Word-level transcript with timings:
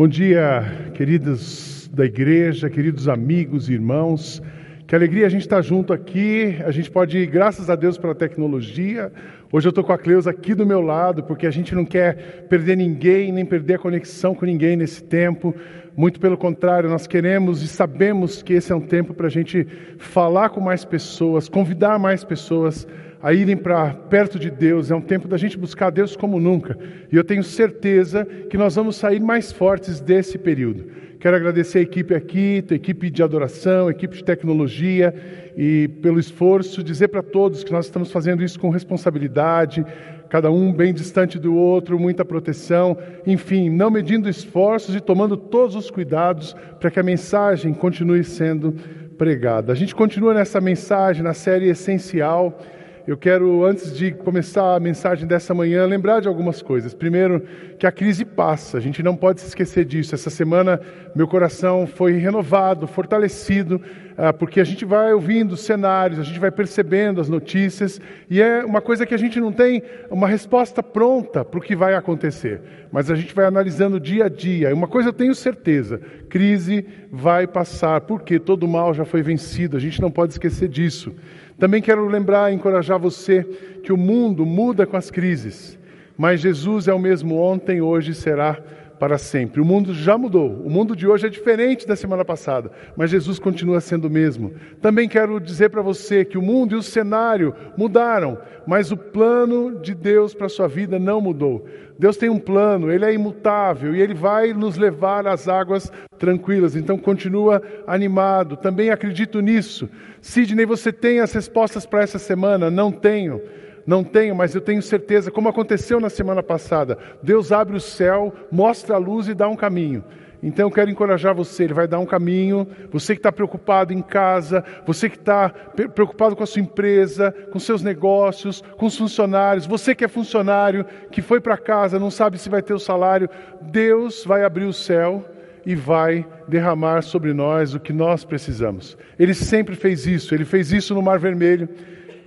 Bom 0.00 0.08
dia, 0.08 0.62
queridos 0.94 1.86
da 1.92 2.06
igreja, 2.06 2.70
queridos 2.70 3.06
amigos 3.06 3.68
e 3.68 3.74
irmãos. 3.74 4.42
Que 4.86 4.94
alegria 4.94 5.26
a 5.26 5.28
gente 5.28 5.42
estar 5.42 5.60
junto 5.60 5.92
aqui. 5.92 6.56
A 6.64 6.70
gente 6.70 6.90
pode 6.90 7.18
ir, 7.18 7.26
graças 7.26 7.68
a 7.68 7.76
Deus 7.76 7.98
pela 7.98 8.14
tecnologia. 8.14 9.12
Hoje 9.52 9.68
eu 9.68 9.68
estou 9.68 9.84
com 9.84 9.92
a 9.92 9.98
Cleusa 9.98 10.30
aqui 10.30 10.54
do 10.54 10.64
meu 10.64 10.80
lado, 10.80 11.22
porque 11.22 11.46
a 11.46 11.50
gente 11.50 11.74
não 11.74 11.84
quer 11.84 12.46
perder 12.48 12.78
ninguém, 12.78 13.30
nem 13.30 13.44
perder 13.44 13.74
a 13.74 13.78
conexão 13.78 14.34
com 14.34 14.46
ninguém 14.46 14.74
nesse 14.74 15.04
tempo. 15.04 15.54
Muito 15.94 16.18
pelo 16.18 16.38
contrário, 16.38 16.88
nós 16.88 17.06
queremos 17.06 17.62
e 17.62 17.68
sabemos 17.68 18.42
que 18.42 18.54
esse 18.54 18.72
é 18.72 18.74
um 18.74 18.80
tempo 18.80 19.12
para 19.12 19.26
a 19.26 19.30
gente 19.30 19.66
falar 19.98 20.48
com 20.48 20.62
mais 20.62 20.82
pessoas, 20.82 21.46
convidar 21.46 21.98
mais 21.98 22.24
pessoas 22.24 22.88
a 23.22 23.32
irem 23.34 23.56
para 23.56 23.92
perto 23.92 24.38
de 24.38 24.50
Deus, 24.50 24.90
é 24.90 24.94
um 24.94 25.00
tempo 25.00 25.28
da 25.28 25.36
gente 25.36 25.58
buscar 25.58 25.90
Deus 25.90 26.16
como 26.16 26.40
nunca. 26.40 26.78
E 27.12 27.16
eu 27.16 27.24
tenho 27.24 27.44
certeza 27.44 28.24
que 28.24 28.56
nós 28.56 28.74
vamos 28.74 28.96
sair 28.96 29.20
mais 29.20 29.52
fortes 29.52 30.00
desse 30.00 30.38
período. 30.38 30.86
Quero 31.20 31.36
agradecer 31.36 31.80
a 31.80 31.82
equipe 31.82 32.14
aqui, 32.14 32.64
a 32.70 32.74
equipe 32.74 33.10
de 33.10 33.22
adoração, 33.22 33.88
a 33.88 33.90
equipe 33.90 34.16
de 34.16 34.24
tecnologia 34.24 35.14
e 35.54 35.86
pelo 36.00 36.18
esforço, 36.18 36.82
dizer 36.82 37.08
para 37.08 37.22
todos 37.22 37.62
que 37.62 37.72
nós 37.72 37.84
estamos 37.84 38.10
fazendo 38.10 38.42
isso 38.42 38.58
com 38.58 38.70
responsabilidade, 38.70 39.84
cada 40.30 40.50
um 40.50 40.72
bem 40.72 40.94
distante 40.94 41.38
do 41.38 41.54
outro, 41.54 41.98
muita 41.98 42.24
proteção, 42.24 42.96
enfim, 43.26 43.68
não 43.68 43.90
medindo 43.90 44.30
esforços 44.30 44.94
e 44.94 45.00
tomando 45.00 45.36
todos 45.36 45.76
os 45.76 45.90
cuidados 45.90 46.56
para 46.78 46.90
que 46.90 46.98
a 46.98 47.02
mensagem 47.02 47.74
continue 47.74 48.24
sendo 48.24 48.74
pregada. 49.18 49.74
A 49.74 49.76
gente 49.76 49.94
continua 49.94 50.32
nessa 50.32 50.58
mensagem, 50.58 51.22
na 51.22 51.34
série 51.34 51.68
essencial 51.68 52.58
eu 53.06 53.16
quero, 53.16 53.64
antes 53.64 53.96
de 53.96 54.12
começar 54.12 54.76
a 54.76 54.80
mensagem 54.80 55.26
dessa 55.26 55.54
manhã, 55.54 55.86
lembrar 55.86 56.20
de 56.20 56.28
algumas 56.28 56.60
coisas. 56.60 56.94
Primeiro, 56.94 57.42
que 57.78 57.86
a 57.86 57.92
crise 57.92 58.24
passa, 58.24 58.76
a 58.76 58.80
gente 58.80 59.02
não 59.02 59.16
pode 59.16 59.40
se 59.40 59.48
esquecer 59.48 59.84
disso. 59.84 60.14
Essa 60.14 60.28
semana, 60.28 60.80
meu 61.14 61.26
coração 61.26 61.86
foi 61.86 62.12
renovado, 62.12 62.86
fortalecido, 62.86 63.80
ah, 64.18 64.34
porque 64.34 64.60
a 64.60 64.64
gente 64.64 64.84
vai 64.84 65.14
ouvindo 65.14 65.56
cenários, 65.56 66.18
a 66.18 66.22
gente 66.22 66.38
vai 66.38 66.50
percebendo 66.50 67.22
as 67.22 67.28
notícias, 67.28 67.98
e 68.28 68.40
é 68.42 68.62
uma 68.64 68.82
coisa 68.82 69.06
que 69.06 69.14
a 69.14 69.18
gente 69.18 69.40
não 69.40 69.50
tem 69.50 69.82
uma 70.10 70.28
resposta 70.28 70.82
pronta 70.82 71.42
para 71.42 71.58
o 71.58 71.62
que 71.62 71.74
vai 71.74 71.94
acontecer, 71.94 72.60
mas 72.92 73.10
a 73.10 73.14
gente 73.14 73.34
vai 73.34 73.46
analisando 73.46 73.98
dia 73.98 74.26
a 74.26 74.28
dia. 74.28 74.74
Uma 74.74 74.88
coisa 74.88 75.08
eu 75.08 75.12
tenho 75.14 75.34
certeza: 75.34 76.00
crise 76.28 76.84
vai 77.10 77.46
passar, 77.46 78.02
porque 78.02 78.38
todo 78.38 78.68
mal 78.68 78.92
já 78.92 79.06
foi 79.06 79.22
vencido, 79.22 79.76
a 79.76 79.80
gente 79.80 80.02
não 80.02 80.10
pode 80.10 80.34
esquecer 80.34 80.68
disso. 80.68 81.14
Também 81.60 81.82
quero 81.82 82.08
lembrar 82.08 82.50
e 82.50 82.54
encorajar 82.54 82.98
você 82.98 83.44
que 83.84 83.92
o 83.92 83.96
mundo 83.96 84.46
muda 84.46 84.86
com 84.86 84.96
as 84.96 85.10
crises, 85.10 85.78
mas 86.16 86.40
Jesus 86.40 86.88
é 86.88 86.94
o 86.94 86.98
mesmo 86.98 87.36
ontem, 87.36 87.82
hoje 87.82 88.12
e 88.12 88.14
será 88.14 88.58
para 89.00 89.16
sempre. 89.16 89.62
O 89.62 89.64
mundo 89.64 89.94
já 89.94 90.18
mudou. 90.18 90.50
O 90.62 90.68
mundo 90.68 90.94
de 90.94 91.06
hoje 91.06 91.26
é 91.26 91.30
diferente 91.30 91.86
da 91.86 91.96
semana 91.96 92.22
passada, 92.22 92.70
mas 92.94 93.10
Jesus 93.10 93.38
continua 93.38 93.80
sendo 93.80 94.06
o 94.06 94.10
mesmo. 94.10 94.52
Também 94.80 95.08
quero 95.08 95.40
dizer 95.40 95.70
para 95.70 95.80
você 95.80 96.22
que 96.22 96.36
o 96.36 96.42
mundo 96.42 96.74
e 96.74 96.78
o 96.78 96.82
cenário 96.82 97.54
mudaram, 97.76 98.38
mas 98.66 98.92
o 98.92 98.96
plano 98.96 99.80
de 99.80 99.94
Deus 99.94 100.34
para 100.34 100.46
a 100.46 100.50
sua 100.50 100.68
vida 100.68 100.98
não 100.98 101.20
mudou. 101.20 101.66
Deus 101.98 102.16
tem 102.16 102.30
um 102.30 102.38
plano, 102.38 102.90
ele 102.90 103.04
é 103.04 103.12
imutável 103.12 103.94
e 103.94 104.00
ele 104.00 104.14
vai 104.14 104.52
nos 104.52 104.76
levar 104.76 105.26
às 105.26 105.48
águas 105.48 105.92
tranquilas. 106.18 106.76
Então 106.76 106.98
continua 106.98 107.62
animado. 107.86 108.56
Também 108.56 108.90
acredito 108.90 109.40
nisso. 109.40 109.88
Sidney, 110.20 110.66
você 110.66 110.92
tem 110.92 111.20
as 111.20 111.32
respostas 111.32 111.86
para 111.86 112.02
essa 112.02 112.18
semana? 112.18 112.70
Não 112.70 112.92
tenho. 112.92 113.40
Não 113.86 114.04
tenho, 114.04 114.34
mas 114.34 114.54
eu 114.54 114.60
tenho 114.60 114.82
certeza, 114.82 115.30
como 115.30 115.48
aconteceu 115.48 115.98
na 115.98 116.10
semana 116.10 116.42
passada. 116.42 116.98
Deus 117.22 117.50
abre 117.50 117.76
o 117.76 117.80
céu, 117.80 118.32
mostra 118.50 118.96
a 118.96 118.98
luz 118.98 119.26
e 119.26 119.34
dá 119.34 119.48
um 119.48 119.56
caminho. 119.56 120.04
Então 120.42 120.68
eu 120.68 120.70
quero 120.70 120.90
encorajar 120.90 121.34
você, 121.34 121.64
ele 121.64 121.74
vai 121.74 121.86
dar 121.86 121.98
um 121.98 122.06
caminho. 122.06 122.66
Você 122.90 123.14
que 123.14 123.18
está 123.18 123.32
preocupado 123.32 123.92
em 123.92 124.00
casa, 124.00 124.64
você 124.86 125.08
que 125.08 125.16
está 125.16 125.50
preocupado 125.94 126.36
com 126.36 126.42
a 126.42 126.46
sua 126.46 126.62
empresa, 126.62 127.34
com 127.50 127.58
seus 127.58 127.82
negócios, 127.82 128.62
com 128.76 128.86
os 128.86 128.96
funcionários, 128.96 129.66
você 129.66 129.94
que 129.94 130.04
é 130.04 130.08
funcionário, 130.08 130.84
que 131.10 131.20
foi 131.20 131.40
para 131.40 131.58
casa, 131.58 131.98
não 131.98 132.10
sabe 132.10 132.38
se 132.38 132.48
vai 132.48 132.62
ter 132.62 132.74
o 132.74 132.78
salário, 132.78 133.28
Deus 133.60 134.24
vai 134.24 134.44
abrir 134.44 134.64
o 134.64 134.72
céu 134.72 135.24
e 135.64 135.74
vai 135.74 136.26
derramar 136.48 137.02
sobre 137.02 137.32
nós 137.32 137.74
o 137.74 137.80
que 137.80 137.92
nós 137.92 138.24
precisamos. 138.24 138.96
Ele 139.18 139.34
sempre 139.34 139.74
fez 139.74 140.06
isso, 140.06 140.34
ele 140.34 140.44
fez 140.44 140.72
isso 140.72 140.94
no 140.94 141.02
Mar 141.02 141.18
Vermelho. 141.18 141.68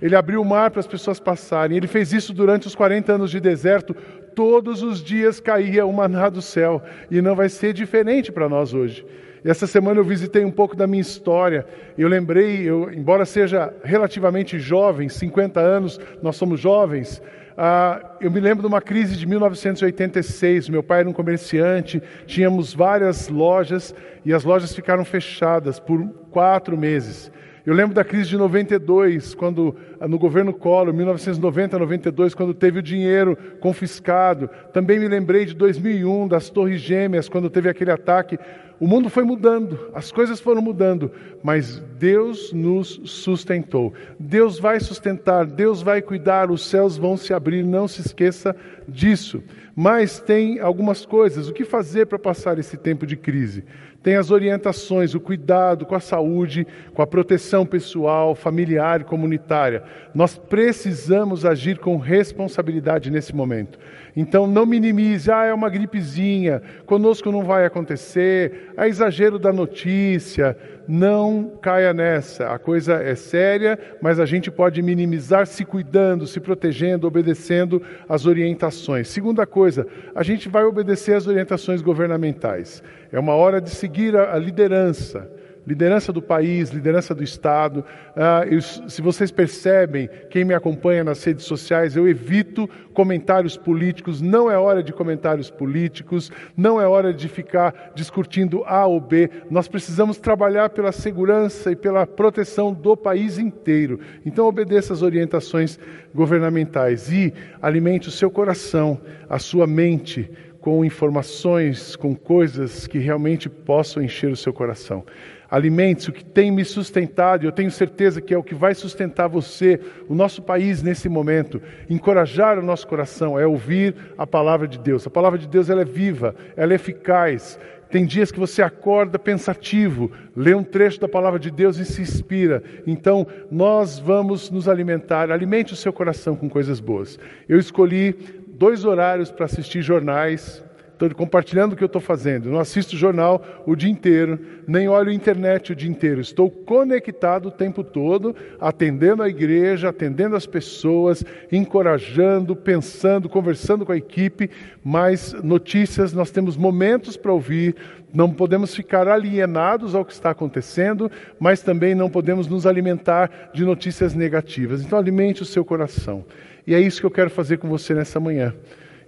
Ele 0.00 0.16
abriu 0.16 0.42
o 0.42 0.44
mar 0.44 0.70
para 0.70 0.80
as 0.80 0.86
pessoas 0.86 1.18
passarem. 1.18 1.76
Ele 1.76 1.86
fez 1.86 2.12
isso 2.12 2.34
durante 2.34 2.66
os 2.66 2.74
40 2.74 3.12
anos 3.12 3.30
de 3.30 3.40
deserto, 3.40 3.94
todos 4.34 4.82
os 4.82 5.02
dias 5.02 5.40
caía 5.40 5.86
o 5.86 5.92
maná 5.92 6.28
do 6.28 6.42
céu, 6.42 6.82
e 7.10 7.22
não 7.22 7.34
vai 7.34 7.48
ser 7.48 7.72
diferente 7.72 8.30
para 8.30 8.48
nós 8.48 8.74
hoje. 8.74 9.06
Essa 9.44 9.66
semana 9.66 10.00
eu 10.00 10.04
visitei 10.04 10.42
um 10.42 10.50
pouco 10.50 10.74
da 10.74 10.86
minha 10.86 11.02
história. 11.02 11.66
Eu 11.98 12.08
lembrei, 12.08 12.62
eu, 12.62 12.90
embora 12.90 13.26
seja 13.26 13.72
relativamente 13.84 14.58
jovem, 14.58 15.08
50 15.08 15.60
anos, 15.60 16.00
nós 16.22 16.36
somos 16.36 16.58
jovens. 16.58 17.22
Ah, 17.56 18.16
eu 18.20 18.30
me 18.30 18.40
lembro 18.40 18.62
de 18.62 18.66
uma 18.66 18.80
crise 18.80 19.16
de 19.16 19.26
1986. 19.26 20.68
Meu 20.68 20.82
pai 20.82 21.00
era 21.00 21.08
um 21.08 21.12
comerciante, 21.12 22.02
tínhamos 22.26 22.74
várias 22.74 23.28
lojas 23.28 23.94
e 24.24 24.32
as 24.32 24.42
lojas 24.44 24.74
ficaram 24.74 25.04
fechadas 25.04 25.78
por 25.78 26.04
quatro 26.30 26.76
meses. 26.76 27.30
Eu 27.64 27.72
lembro 27.72 27.94
da 27.94 28.04
crise 28.04 28.28
de 28.28 28.36
92, 28.36 29.34
quando 29.34 29.74
ah, 29.98 30.06
no 30.06 30.18
governo 30.18 30.52
Collor, 30.52 30.92
1990 30.92 31.78
92, 31.78 32.34
quando 32.34 32.52
teve 32.52 32.80
o 32.80 32.82
dinheiro 32.82 33.38
confiscado. 33.58 34.50
Também 34.70 34.98
me 34.98 35.08
lembrei 35.08 35.46
de 35.46 35.54
2001, 35.54 36.28
das 36.28 36.50
Torres 36.50 36.80
Gêmeas, 36.80 37.26
quando 37.26 37.48
teve 37.48 37.70
aquele 37.70 37.90
ataque. 37.90 38.38
O 38.80 38.86
mundo 38.86 39.08
foi 39.08 39.22
mudando, 39.22 39.90
as 39.94 40.10
coisas 40.10 40.40
foram 40.40 40.60
mudando, 40.60 41.10
mas 41.42 41.78
Deus 41.98 42.52
nos 42.52 43.00
sustentou. 43.04 43.94
Deus 44.18 44.58
vai 44.58 44.80
sustentar, 44.80 45.46
Deus 45.46 45.80
vai 45.80 46.02
cuidar, 46.02 46.50
os 46.50 46.66
céus 46.66 46.96
vão 46.96 47.16
se 47.16 47.32
abrir, 47.32 47.64
não 47.64 47.86
se 47.86 48.00
esqueça 48.00 48.54
disso. 48.88 49.42
Mas 49.76 50.20
tem 50.20 50.58
algumas 50.60 51.06
coisas, 51.06 51.48
o 51.48 51.52
que 51.52 51.64
fazer 51.64 52.06
para 52.06 52.18
passar 52.18 52.58
esse 52.58 52.76
tempo 52.76 53.06
de 53.06 53.16
crise? 53.16 53.64
tem 54.04 54.16
as 54.16 54.30
orientações, 54.30 55.14
o 55.14 55.18
cuidado 55.18 55.86
com 55.86 55.94
a 55.94 56.00
saúde, 56.00 56.66
com 56.92 57.00
a 57.00 57.06
proteção 57.06 57.64
pessoal, 57.64 58.34
familiar 58.34 59.00
e 59.00 59.04
comunitária. 59.04 59.82
Nós 60.14 60.36
precisamos 60.36 61.46
agir 61.46 61.78
com 61.78 61.96
responsabilidade 61.96 63.10
nesse 63.10 63.34
momento. 63.34 63.78
Então 64.16 64.46
não 64.46 64.64
minimize, 64.64 65.30
ah, 65.30 65.44
é 65.44 65.52
uma 65.52 65.68
gripezinha, 65.68 66.62
conosco 66.86 67.32
não 67.32 67.42
vai 67.42 67.66
acontecer, 67.66 68.72
é 68.76 68.88
exagero 68.88 69.38
da 69.38 69.52
notícia. 69.52 70.56
Não 70.86 71.52
caia 71.62 71.94
nessa. 71.94 72.48
A 72.48 72.58
coisa 72.58 73.02
é 73.02 73.14
séria, 73.14 73.78
mas 74.02 74.20
a 74.20 74.26
gente 74.26 74.50
pode 74.50 74.82
minimizar 74.82 75.46
se 75.46 75.64
cuidando, 75.64 76.26
se 76.26 76.38
protegendo, 76.38 77.06
obedecendo 77.06 77.82
às 78.06 78.26
orientações. 78.26 79.08
Segunda 79.08 79.46
coisa, 79.46 79.86
a 80.14 80.22
gente 80.22 80.46
vai 80.46 80.64
obedecer 80.64 81.14
às 81.14 81.26
orientações 81.26 81.80
governamentais. 81.80 82.82
É 83.10 83.18
uma 83.18 83.34
hora 83.34 83.60
de 83.60 83.70
seguir 83.70 84.14
a, 84.14 84.36
liderança 84.38 85.30
liderança 85.66 86.12
do 86.12 86.20
país, 86.20 86.70
liderança 86.70 87.14
do 87.14 87.22
Estado. 87.22 87.84
Ah, 88.16 88.44
eu, 88.48 88.60
se 88.60 89.00
vocês 89.00 89.30
percebem, 89.30 90.08
quem 90.30 90.44
me 90.44 90.54
acompanha 90.54 91.04
nas 91.04 91.22
redes 91.24 91.44
sociais, 91.44 91.96
eu 91.96 92.08
evito 92.08 92.68
comentários 92.92 93.56
políticos, 93.56 94.20
não 94.20 94.50
é 94.50 94.58
hora 94.58 94.82
de 94.82 94.92
comentários 94.92 95.50
políticos, 95.50 96.30
não 96.56 96.80
é 96.80 96.86
hora 96.86 97.12
de 97.12 97.28
ficar 97.28 97.92
discutindo 97.94 98.62
A 98.66 98.86
ou 98.86 99.00
B. 99.00 99.30
Nós 99.50 99.66
precisamos 99.66 100.18
trabalhar 100.18 100.70
pela 100.70 100.92
segurança 100.92 101.72
e 101.72 101.76
pela 101.76 102.06
proteção 102.06 102.72
do 102.72 102.96
país 102.96 103.38
inteiro. 103.38 104.00
Então, 104.24 104.46
obedeça 104.46 104.92
às 104.92 105.02
orientações 105.02 105.78
governamentais 106.14 107.10
e 107.10 107.32
alimente 107.60 108.08
o 108.08 108.12
seu 108.12 108.30
coração, 108.30 109.00
a 109.28 109.38
sua 109.38 109.66
mente 109.66 110.30
com 110.64 110.82
informações, 110.82 111.94
com 111.94 112.14
coisas 112.14 112.86
que 112.86 112.98
realmente 112.98 113.50
possam 113.50 114.02
encher 114.02 114.32
o 114.32 114.36
seu 114.36 114.50
coração. 114.50 115.04
Alimente-se, 115.50 116.10
o 116.10 116.12
que 116.12 116.24
tem 116.24 116.50
me 116.50 116.64
sustentado, 116.64 117.44
eu 117.44 117.52
tenho 117.52 117.70
certeza 117.70 118.20
que 118.20 118.34
é 118.34 118.38
o 118.38 118.42
que 118.42 118.54
vai 118.54 118.74
sustentar 118.74 119.28
você, 119.28 119.78
o 120.08 120.14
nosso 120.14 120.42
país 120.42 120.82
nesse 120.82 121.08
momento. 121.08 121.60
Encorajar 121.88 122.58
o 122.58 122.62
nosso 122.62 122.86
coração 122.86 123.38
é 123.38 123.46
ouvir 123.46 123.94
a 124.16 124.26
palavra 124.26 124.66
de 124.66 124.78
Deus. 124.78 125.06
A 125.06 125.10
palavra 125.10 125.38
de 125.38 125.46
Deus 125.46 125.70
ela 125.70 125.82
é 125.82 125.84
viva, 125.84 126.34
ela 126.56 126.72
é 126.72 126.76
eficaz. 126.76 127.58
Tem 127.90 128.04
dias 128.04 128.32
que 128.32 128.40
você 128.40 128.60
acorda 128.60 129.20
pensativo, 129.20 130.10
lê 130.34 130.52
um 130.52 130.64
trecho 130.64 131.00
da 131.00 131.08
palavra 131.08 131.38
de 131.38 131.50
Deus 131.50 131.78
e 131.78 131.84
se 131.84 132.02
inspira. 132.02 132.60
Então, 132.86 133.24
nós 133.50 134.00
vamos 134.00 134.50
nos 134.50 134.68
alimentar. 134.68 135.30
Alimente 135.30 135.74
o 135.74 135.76
seu 135.76 135.92
coração 135.92 136.34
com 136.34 136.48
coisas 136.48 136.80
boas. 136.80 137.20
Eu 137.48 137.56
escolhi 137.56 138.16
dois 138.48 138.84
horários 138.84 139.30
para 139.30 139.44
assistir 139.44 139.82
jornais 139.82 140.63
Estou 141.06 141.18
compartilhando 141.18 141.72
o 141.72 141.76
que 141.76 141.82
eu 141.82 141.86
estou 141.86 142.00
fazendo. 142.00 142.50
Não 142.50 142.58
assisto 142.58 142.96
jornal 142.96 143.42
o 143.66 143.76
dia 143.76 143.90
inteiro, 143.90 144.38
nem 144.66 144.88
olho 144.88 145.12
internet 145.12 145.72
o 145.72 145.76
dia 145.76 145.88
inteiro. 145.88 146.20
Estou 146.20 146.50
conectado 146.50 147.46
o 147.46 147.50
tempo 147.50 147.84
todo, 147.84 148.34
atendendo 148.60 149.22
a 149.22 149.28
igreja, 149.28 149.88
atendendo 149.88 150.36
as 150.36 150.46
pessoas, 150.46 151.24
encorajando, 151.50 152.56
pensando, 152.56 153.28
conversando 153.28 153.84
com 153.84 153.92
a 153.92 153.96
equipe. 153.96 154.50
Mas 154.82 155.32
notícias, 155.42 156.12
nós 156.12 156.30
temos 156.30 156.56
momentos 156.56 157.16
para 157.16 157.32
ouvir, 157.32 157.76
não 158.12 158.30
podemos 158.30 158.74
ficar 158.74 159.08
alienados 159.08 159.94
ao 159.94 160.04
que 160.04 160.12
está 160.12 160.30
acontecendo, 160.30 161.10
mas 161.38 161.62
também 161.62 161.94
não 161.94 162.08
podemos 162.08 162.46
nos 162.46 162.66
alimentar 162.66 163.50
de 163.52 163.64
notícias 163.64 164.14
negativas. 164.14 164.82
Então, 164.82 164.98
alimente 164.98 165.42
o 165.42 165.46
seu 165.46 165.64
coração. 165.64 166.24
E 166.66 166.74
é 166.74 166.80
isso 166.80 167.00
que 167.00 167.06
eu 167.06 167.10
quero 167.10 167.28
fazer 167.28 167.58
com 167.58 167.68
você 167.68 167.92
nessa 167.92 168.18
manhã. 168.18 168.54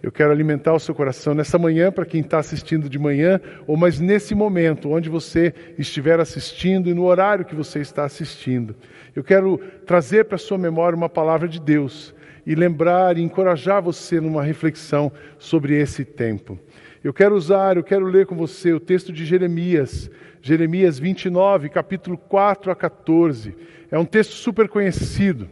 Eu 0.07 0.13
quero 0.13 0.31
alimentar 0.31 0.73
o 0.73 0.79
seu 0.79 0.95
coração 0.95 1.35
nessa 1.35 1.59
manhã, 1.59 1.91
para 1.91 2.07
quem 2.07 2.21
está 2.21 2.39
assistindo 2.39 2.89
de 2.89 2.97
manhã, 2.97 3.41
ou 3.67 3.77
mas 3.77 3.99
nesse 3.99 4.37
momento, 4.37 4.93
onde 4.93 5.09
você 5.09 5.53
estiver 5.77 6.21
assistindo 6.21 6.89
e 6.89 6.95
no 6.95 7.07
horário 7.07 7.45
que 7.45 7.57
você 7.57 7.81
está 7.81 8.05
assistindo. 8.05 8.77
Eu 9.17 9.25
quero 9.25 9.59
trazer 9.85 10.27
para 10.27 10.37
a 10.37 10.39
sua 10.39 10.59
memória 10.59 10.97
uma 10.97 11.09
palavra 11.09 11.49
de 11.49 11.61
Deus 11.61 12.15
e 12.47 12.55
lembrar 12.55 13.19
e 13.19 13.21
encorajar 13.21 13.83
você 13.83 14.21
numa 14.21 14.45
reflexão 14.45 15.11
sobre 15.41 15.75
esse 15.75 16.05
tempo. 16.05 16.57
Eu 17.03 17.13
quero 17.13 17.35
usar, 17.35 17.77
eu 17.77 17.83
quero 17.83 18.07
ler 18.07 18.27
com 18.27 18.37
você 18.37 18.73
o 18.73 18.79
texto 18.79 19.13
de 19.13 19.25
Jeremias, 19.25 20.09
Jeremias 20.41 21.01
29, 21.01 21.69
capítulo 21.69 22.17
4 22.17 22.71
a 22.71 22.77
14. 22.77 23.57
É 23.91 23.99
um 23.99 24.05
texto 24.05 24.35
super 24.35 24.69
conhecido, 24.69 25.49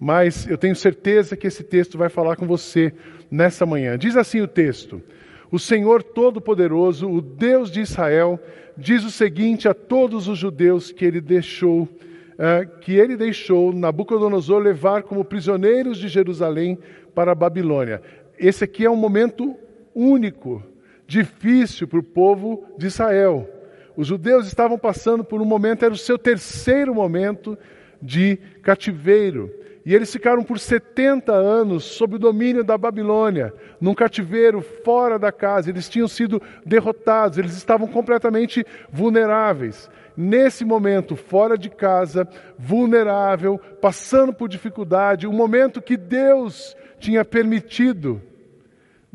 mas 0.00 0.48
eu 0.48 0.56
tenho 0.56 0.74
certeza 0.74 1.36
que 1.36 1.46
esse 1.46 1.62
texto 1.62 1.98
vai 1.98 2.08
falar 2.08 2.36
com 2.36 2.46
você 2.46 2.94
nessa 3.30 3.66
manhã. 3.66 3.98
Diz 3.98 4.16
assim 4.16 4.40
o 4.40 4.48
texto: 4.48 5.02
O 5.50 5.58
Senhor 5.58 6.02
Todo-Poderoso, 6.02 7.08
o 7.08 7.20
Deus 7.20 7.70
de 7.70 7.80
Israel, 7.80 8.40
diz 8.76 9.04
o 9.04 9.10
seguinte 9.10 9.68
a 9.68 9.74
todos 9.74 10.28
os 10.28 10.38
judeus 10.38 10.92
que 10.92 11.04
ele 11.04 11.20
deixou, 11.20 11.82
uh, 11.82 12.78
que 12.80 12.94
ele 12.94 13.16
deixou 13.16 13.72
Nabucodonosor 13.72 14.58
levar 14.58 15.02
como 15.02 15.24
prisioneiros 15.24 15.98
de 15.98 16.08
Jerusalém 16.08 16.78
para 17.14 17.32
a 17.32 17.34
Babilônia. 17.34 18.00
Esse 18.38 18.64
aqui 18.64 18.84
é 18.84 18.90
um 18.90 18.96
momento 18.96 19.56
único, 19.94 20.62
difícil 21.06 21.88
para 21.88 21.98
o 21.98 22.04
povo 22.04 22.64
de 22.78 22.86
Israel. 22.86 23.48
Os 23.96 24.06
judeus 24.06 24.46
estavam 24.46 24.78
passando 24.78 25.24
por 25.24 25.42
um 25.42 25.44
momento, 25.44 25.84
era 25.84 25.92
o 25.92 25.98
seu 25.98 26.16
terceiro 26.16 26.94
momento 26.94 27.58
de 28.00 28.38
cativeiro. 28.62 29.52
E 29.88 29.94
eles 29.94 30.12
ficaram 30.12 30.44
por 30.44 30.58
70 30.58 31.32
anos 31.32 31.82
sob 31.82 32.16
o 32.16 32.18
domínio 32.18 32.62
da 32.62 32.76
Babilônia, 32.76 33.54
num 33.80 33.94
cativeiro 33.94 34.60
fora 34.60 35.18
da 35.18 35.32
casa. 35.32 35.70
Eles 35.70 35.88
tinham 35.88 36.06
sido 36.06 36.42
derrotados, 36.62 37.38
eles 37.38 37.56
estavam 37.56 37.88
completamente 37.88 38.66
vulneráveis. 38.92 39.88
Nesse 40.14 40.62
momento, 40.62 41.16
fora 41.16 41.56
de 41.56 41.70
casa, 41.70 42.28
vulnerável, 42.58 43.58
passando 43.80 44.30
por 44.30 44.46
dificuldade, 44.46 45.26
um 45.26 45.32
momento 45.32 45.80
que 45.80 45.96
Deus 45.96 46.76
tinha 46.98 47.24
permitido 47.24 48.20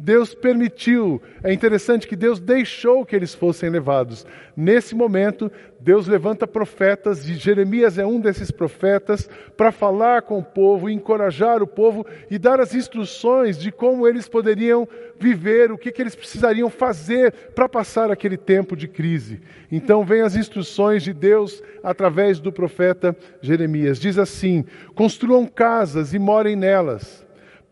Deus 0.03 0.35
permitiu, 0.35 1.21
é 1.41 1.53
interessante 1.53 2.05
que 2.05 2.15
Deus 2.17 2.37
deixou 2.37 3.05
que 3.05 3.15
eles 3.15 3.33
fossem 3.33 3.69
levados. 3.69 4.27
Nesse 4.53 4.93
momento, 4.93 5.49
Deus 5.79 6.09
levanta 6.09 6.45
profetas, 6.45 7.25
e 7.29 7.35
Jeremias 7.35 7.97
é 7.97 8.05
um 8.05 8.19
desses 8.19 8.51
profetas, 8.51 9.29
para 9.55 9.71
falar 9.71 10.23
com 10.23 10.39
o 10.39 10.43
povo, 10.43 10.89
encorajar 10.89 11.63
o 11.63 11.67
povo 11.67 12.05
e 12.29 12.37
dar 12.37 12.59
as 12.59 12.75
instruções 12.75 13.57
de 13.57 13.71
como 13.71 14.05
eles 14.05 14.27
poderiam 14.27 14.85
viver, 15.17 15.71
o 15.71 15.77
que, 15.77 15.89
que 15.89 16.01
eles 16.01 16.15
precisariam 16.15 16.69
fazer 16.69 17.31
para 17.55 17.69
passar 17.69 18.11
aquele 18.11 18.35
tempo 18.35 18.75
de 18.75 18.89
crise. 18.89 19.39
Então, 19.71 20.03
vem 20.03 20.19
as 20.19 20.35
instruções 20.35 21.01
de 21.01 21.13
Deus 21.13 21.63
através 21.81 22.41
do 22.41 22.51
profeta 22.51 23.15
Jeremias. 23.41 24.01
Diz 24.01 24.17
assim: 24.17 24.65
construam 24.95 25.47
casas 25.47 26.13
e 26.13 26.19
morem 26.19 26.57
nelas 26.57 27.22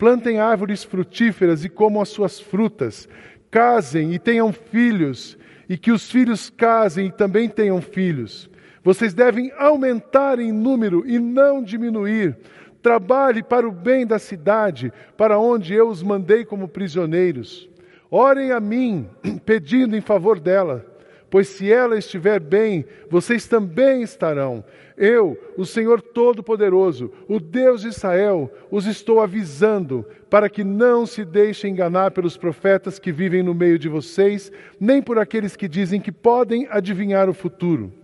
plantem 0.01 0.39
árvores 0.39 0.83
frutíferas 0.83 1.63
e 1.63 1.69
comam 1.69 2.01
as 2.01 2.09
suas 2.09 2.39
frutas, 2.39 3.07
casem 3.51 4.15
e 4.15 4.17
tenham 4.17 4.51
filhos, 4.51 5.37
e 5.69 5.77
que 5.77 5.91
os 5.91 6.09
filhos 6.09 6.49
casem 6.49 7.05
e 7.05 7.11
também 7.11 7.47
tenham 7.47 7.79
filhos. 7.79 8.49
Vocês 8.83 9.13
devem 9.13 9.51
aumentar 9.59 10.39
em 10.39 10.51
número 10.51 11.03
e 11.05 11.19
não 11.19 11.61
diminuir. 11.61 12.35
Trabalhe 12.81 13.43
para 13.43 13.67
o 13.67 13.71
bem 13.71 14.07
da 14.07 14.17
cidade, 14.17 14.91
para 15.15 15.37
onde 15.37 15.71
eu 15.71 15.87
os 15.87 16.01
mandei 16.01 16.43
como 16.45 16.67
prisioneiros. 16.67 17.69
Orem 18.09 18.51
a 18.51 18.59
mim, 18.59 19.07
pedindo 19.45 19.95
em 19.95 20.01
favor 20.01 20.39
dela 20.39 20.83
pois 21.31 21.47
se 21.47 21.71
ela 21.71 21.97
estiver 21.97 22.41
bem, 22.41 22.85
vocês 23.09 23.47
também 23.47 24.03
estarão. 24.03 24.63
Eu, 24.97 25.39
o 25.57 25.65
Senhor 25.65 26.01
Todo-Poderoso, 26.01 27.11
o 27.27 27.39
Deus 27.39 27.81
de 27.81 27.87
Israel, 27.87 28.51
os 28.69 28.85
estou 28.85 29.21
avisando 29.21 30.05
para 30.29 30.49
que 30.49 30.63
não 30.63 31.05
se 31.05 31.23
deixem 31.23 31.71
enganar 31.71 32.11
pelos 32.11 32.35
profetas 32.35 32.99
que 32.99 33.13
vivem 33.13 33.41
no 33.41 33.53
meio 33.53 33.79
de 33.79 33.87
vocês, 33.87 34.51
nem 34.77 35.01
por 35.01 35.17
aqueles 35.17 35.55
que 35.55 35.69
dizem 35.69 36.01
que 36.01 36.11
podem 36.11 36.67
adivinhar 36.69 37.29
o 37.29 37.33
futuro. 37.33 38.00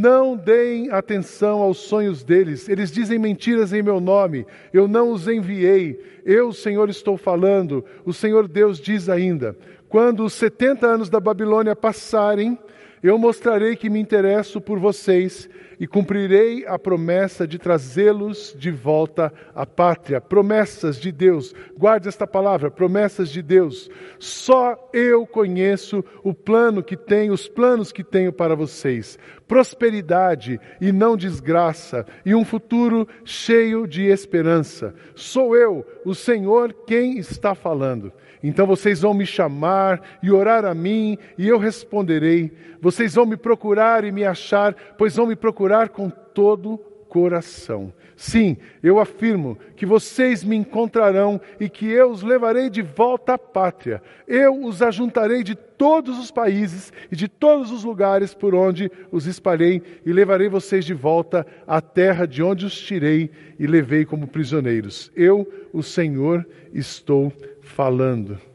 Não 0.00 0.36
deem 0.36 0.92
atenção 0.92 1.58
aos 1.60 1.78
sonhos 1.78 2.22
deles, 2.22 2.68
eles 2.68 2.92
dizem 2.92 3.18
mentiras 3.18 3.72
em 3.72 3.82
meu 3.82 3.98
nome, 3.98 4.46
eu 4.72 4.86
não 4.86 5.10
os 5.10 5.26
enviei, 5.26 6.00
eu, 6.24 6.52
Senhor, 6.52 6.88
estou 6.88 7.16
falando. 7.16 7.84
O 8.04 8.12
Senhor 8.12 8.46
Deus 8.46 8.78
diz 8.78 9.08
ainda: 9.08 9.56
quando 9.88 10.24
os 10.24 10.34
70 10.34 10.86
anos 10.86 11.10
da 11.10 11.18
Babilônia 11.18 11.74
passarem, 11.74 12.56
eu 13.02 13.18
mostrarei 13.18 13.74
que 13.74 13.90
me 13.90 13.98
interesso 13.98 14.60
por 14.60 14.78
vocês 14.78 15.50
e 15.80 15.86
cumprirei 15.86 16.66
a 16.66 16.78
promessa 16.78 17.46
de 17.46 17.58
trazê-los 17.58 18.54
de 18.58 18.70
volta 18.70 19.32
à 19.54 19.64
pátria. 19.64 20.20
Promessas 20.20 20.96
de 20.96 21.12
Deus. 21.12 21.54
Guarde 21.76 22.08
esta 22.08 22.26
palavra, 22.26 22.70
promessas 22.70 23.30
de 23.30 23.42
Deus. 23.42 23.88
Só 24.18 24.90
eu 24.92 25.26
conheço 25.26 26.04
o 26.22 26.34
plano 26.34 26.82
que 26.82 26.96
tenho, 26.96 27.32
os 27.32 27.48
planos 27.48 27.92
que 27.92 28.02
tenho 28.02 28.32
para 28.32 28.54
vocês. 28.56 29.18
Prosperidade 29.46 30.60
e 30.80 30.92
não 30.92 31.16
desgraça, 31.16 32.04
e 32.24 32.34
um 32.34 32.44
futuro 32.44 33.08
cheio 33.24 33.86
de 33.86 34.02
esperança. 34.02 34.94
Sou 35.14 35.56
eu, 35.56 35.86
o 36.04 36.14
Senhor, 36.14 36.74
quem 36.86 37.18
está 37.18 37.54
falando. 37.54 38.12
Então 38.42 38.66
vocês 38.66 39.00
vão 39.00 39.14
me 39.14 39.26
chamar 39.26 40.00
e 40.22 40.30
orar 40.30 40.64
a 40.64 40.74
mim, 40.74 41.18
e 41.36 41.48
eu 41.48 41.58
responderei. 41.58 42.52
Vocês 42.80 43.14
vão 43.14 43.26
me 43.26 43.36
procurar 43.36 44.04
e 44.04 44.12
me 44.12 44.24
achar, 44.24 44.74
pois 44.96 45.16
vão 45.16 45.26
me 45.26 45.34
procurar 45.34 45.67
com 45.90 46.08
todo 46.08 46.78
coração. 47.08 47.92
Sim, 48.16 48.56
eu 48.82 48.98
afirmo 48.98 49.56
que 49.76 49.86
vocês 49.86 50.42
me 50.42 50.56
encontrarão 50.56 51.40
e 51.60 51.68
que 51.68 51.86
eu 51.86 52.10
os 52.10 52.22
levarei 52.22 52.68
de 52.68 52.82
volta 52.82 53.34
à 53.34 53.38
pátria. 53.38 54.02
Eu 54.26 54.64
os 54.64 54.82
ajuntarei 54.82 55.42
de 55.42 55.54
todos 55.54 56.18
os 56.18 56.30
países 56.30 56.92
e 57.10 57.16
de 57.16 57.28
todos 57.28 57.70
os 57.70 57.84
lugares 57.84 58.34
por 58.34 58.54
onde 58.54 58.90
os 59.12 59.26
espalhei 59.26 59.80
e 60.04 60.12
levarei 60.12 60.48
vocês 60.48 60.84
de 60.84 60.94
volta 60.94 61.46
à 61.66 61.80
terra 61.80 62.26
de 62.26 62.42
onde 62.42 62.66
os 62.66 62.78
tirei 62.78 63.30
e 63.58 63.66
levei 63.66 64.04
como 64.04 64.26
prisioneiros. 64.26 65.12
Eu, 65.14 65.48
o 65.72 65.82
Senhor, 65.82 66.46
estou 66.72 67.32
falando. 67.62 68.47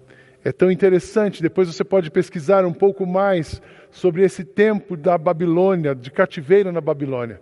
É 0.46 0.52
tão 0.52 0.70
interessante, 0.70 1.42
depois 1.42 1.70
você 1.70 1.86
pode 1.86 2.12
pesquisar 2.12 2.66
um 2.66 2.74
pouco 2.74 3.06
mais 3.06 3.62
sobre 3.90 4.24
esse 4.24 4.44
tempo 4.44 4.98
da 4.98 5.18
Babilônia, 5.18 5.96
de 5.96 6.12
cativeiro 6.12 6.70
na 6.70 6.82
Babilônia. 6.82 7.40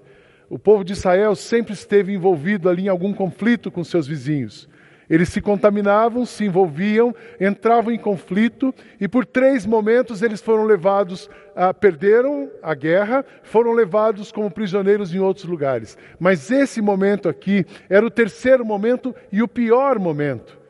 O 0.47 0.59
povo 0.59 0.83
de 0.83 0.93
Israel 0.93 1.35
sempre 1.35 1.73
esteve 1.73 2.13
envolvido 2.13 2.69
ali 2.69 2.83
em 2.83 2.89
algum 2.89 3.11
conflito 3.11 3.71
com 3.71 3.83
seus 3.83 4.05
vizinhos. 4.05 4.69
Eles 5.09 5.29
se 5.29 5.41
contaminavam, 5.41 6.25
se 6.27 6.45
envolviam, 6.45 7.13
entravam 7.39 7.91
em 7.91 7.97
conflito 7.97 8.73
e 8.99 9.07
por 9.07 9.25
três 9.25 9.65
momentos 9.65 10.21
eles 10.21 10.39
foram 10.39 10.63
levados, 10.63 11.27
a, 11.55 11.73
perderam 11.73 12.51
a 12.61 12.75
guerra, 12.75 13.25
foram 13.41 13.73
levados 13.73 14.31
como 14.31 14.51
prisioneiros 14.51 15.13
em 15.13 15.19
outros 15.19 15.45
lugares. 15.45 15.97
Mas 16.19 16.51
esse 16.51 16.81
momento 16.81 17.27
aqui 17.27 17.65
era 17.89 18.05
o 18.05 18.11
terceiro 18.11 18.63
momento 18.63 19.15
e 19.31 19.41
o 19.41 19.47
pior 19.47 19.97
momento. 19.97 20.60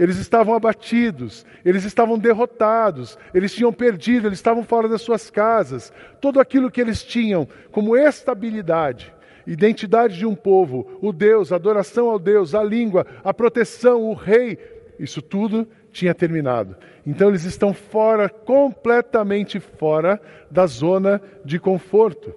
Eles 0.00 0.16
estavam 0.16 0.54
abatidos, 0.54 1.44
eles 1.62 1.84
estavam 1.84 2.18
derrotados, 2.18 3.18
eles 3.34 3.52
tinham 3.52 3.70
perdido, 3.70 4.28
eles 4.28 4.38
estavam 4.38 4.64
fora 4.64 4.88
das 4.88 5.02
suas 5.02 5.28
casas. 5.28 5.92
Tudo 6.22 6.40
aquilo 6.40 6.70
que 6.70 6.80
eles 6.80 7.04
tinham 7.04 7.46
como 7.70 7.94
estabilidade, 7.94 9.12
identidade 9.46 10.16
de 10.16 10.24
um 10.24 10.34
povo, 10.34 10.98
o 11.02 11.12
Deus, 11.12 11.52
a 11.52 11.56
adoração 11.56 12.08
ao 12.08 12.18
Deus, 12.18 12.54
a 12.54 12.64
língua, 12.64 13.06
a 13.22 13.34
proteção, 13.34 14.04
o 14.04 14.14
rei, 14.14 14.58
isso 14.98 15.20
tudo 15.20 15.68
tinha 15.92 16.14
terminado. 16.14 16.76
Então 17.06 17.28
eles 17.28 17.44
estão 17.44 17.74
fora, 17.74 18.26
completamente 18.30 19.60
fora 19.60 20.18
da 20.50 20.66
zona 20.66 21.20
de 21.44 21.58
conforto. 21.58 22.34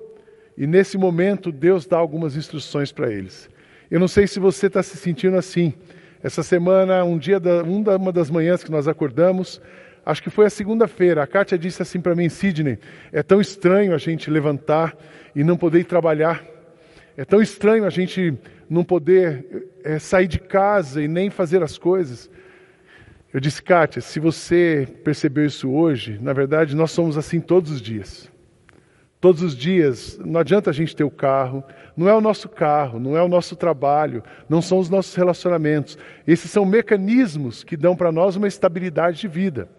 E 0.58 0.67
nesse 0.67 0.98
momento 0.98 1.50
Deus 1.50 1.86
dá 1.86 1.96
algumas 1.96 2.36
instruções 2.36 2.91
para 2.91 3.10
eles. 3.10 3.50
Eu 3.89 4.01
não 4.01 4.08
sei 4.10 4.27
se 4.27 4.38
você 4.38 4.67
está 4.67 4.84
se 4.84 4.98
sentindo 4.98 5.38
assim 5.38 5.74
Essa 6.24 6.42
semana, 6.42 7.03
um 7.03 7.18
dia, 7.18 7.38
da, 7.38 7.62
uma 7.63 8.10
das 8.10 8.30
manhãs 8.30 8.63
que 8.63 8.72
nós 8.72 8.88
acordamos, 8.88 9.62
acho 10.06 10.24
que 10.24 10.30
foi 10.30 10.46
a 10.46 10.50
segunda-feira, 10.50 11.22
a 11.22 11.27
Kátia 11.27 11.58
disse 11.58 11.82
assim 11.82 12.00
para 12.00 12.15
mim, 12.15 12.30
Sidney, 12.30 12.80
é 13.12 13.22
tão 13.22 13.42
estranho 13.42 13.94
a 13.94 13.98
gente 13.98 14.32
levantar 14.32 14.96
e 15.36 15.44
não 15.44 15.58
poder 15.58 15.82
ir 15.82 15.84
trabalhar. 15.84 16.42
É 17.18 17.25
tão 17.25 17.42
estranho 17.42 17.84
a 17.84 17.89
gente 17.89 18.38
não 18.70 18.86
poder 18.86 19.68
é, 19.84 20.00
sair 20.00 20.27
de 20.27 20.39
casa 20.39 21.03
e 21.03 21.10
nem 21.10 21.30
fazer 21.30 21.62
as 21.62 21.77
coisas. 21.77 22.30
Eu 23.34 23.42
disse, 23.42 23.62
Kátia, 23.62 24.01
se 24.01 24.18
você 24.18 24.88
percebeu 25.03 25.46
isso 25.46 25.70
hoje, 25.70 26.18
na 26.22 26.32
verdade 26.32 26.74
nós 26.74 26.92
somos 26.92 27.18
assim 27.18 27.42
todos 27.42 27.70
os 27.70 27.82
dias. 27.82 28.32
Todos 29.24 29.42
os 29.42 29.56
dias, 29.56 30.20
não 30.22 30.38
adianta 30.38 30.70
a 30.70 30.74
gente 30.74 30.94
ter 30.94 31.06
o 31.06 31.10
carro, 31.10 31.63
não 31.96 32.10
é 32.10 32.13
o 32.13 32.20
nosso 32.20 32.50
carro, 32.50 33.00
não 33.00 33.15
é 33.15 33.24
o 33.24 33.27
nosso 33.30 33.56
trabalho, 33.56 34.22
não 34.50 34.62
são 34.62 34.80
os 34.80 34.89
nossos 34.89 35.15
relacionamentos. 35.15 35.98
Esses 36.27 36.51
são 36.51 36.65
mecanismos 36.65 37.63
que 37.63 37.77
dão 37.77 37.96
para 37.96 38.12
nós 38.12 38.36
uma 38.36 38.50
estabilidade 38.50 39.22
de 39.22 39.30
vida. 39.30 39.70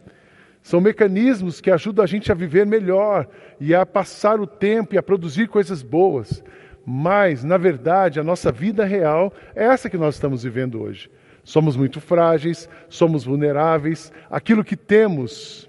São 0.63 0.81
mecanismos 0.81 1.61
que 1.61 1.71
ajudam 1.71 2.03
a 2.03 2.07
gente 2.07 2.33
a 2.33 2.35
viver 2.35 2.65
melhor 2.65 3.29
e 3.61 3.75
a 3.75 3.85
passar 3.85 4.41
o 4.41 4.47
tempo 4.47 4.95
e 4.95 4.99
a 4.99 5.03
produzir 5.03 5.47
coisas 5.47 5.83
boas. 5.83 6.43
Mas, 6.87 7.45
na 7.45 7.59
verdade, 7.59 8.19
a 8.19 8.25
nossa 8.25 8.51
vida 8.51 8.83
real 8.87 9.31
é 9.55 9.67
essa 9.67 9.91
que 9.91 9.99
nós 9.99 10.15
estamos 10.15 10.43
vivendo 10.43 10.81
hoje. 10.81 11.11
Somos 11.45 11.77
muito 11.77 12.01
frágeis, 12.01 12.67
somos 12.89 13.25
vulneráveis, 13.25 14.11
aquilo 14.31 14.65
que 14.65 14.75
temos 14.75 15.69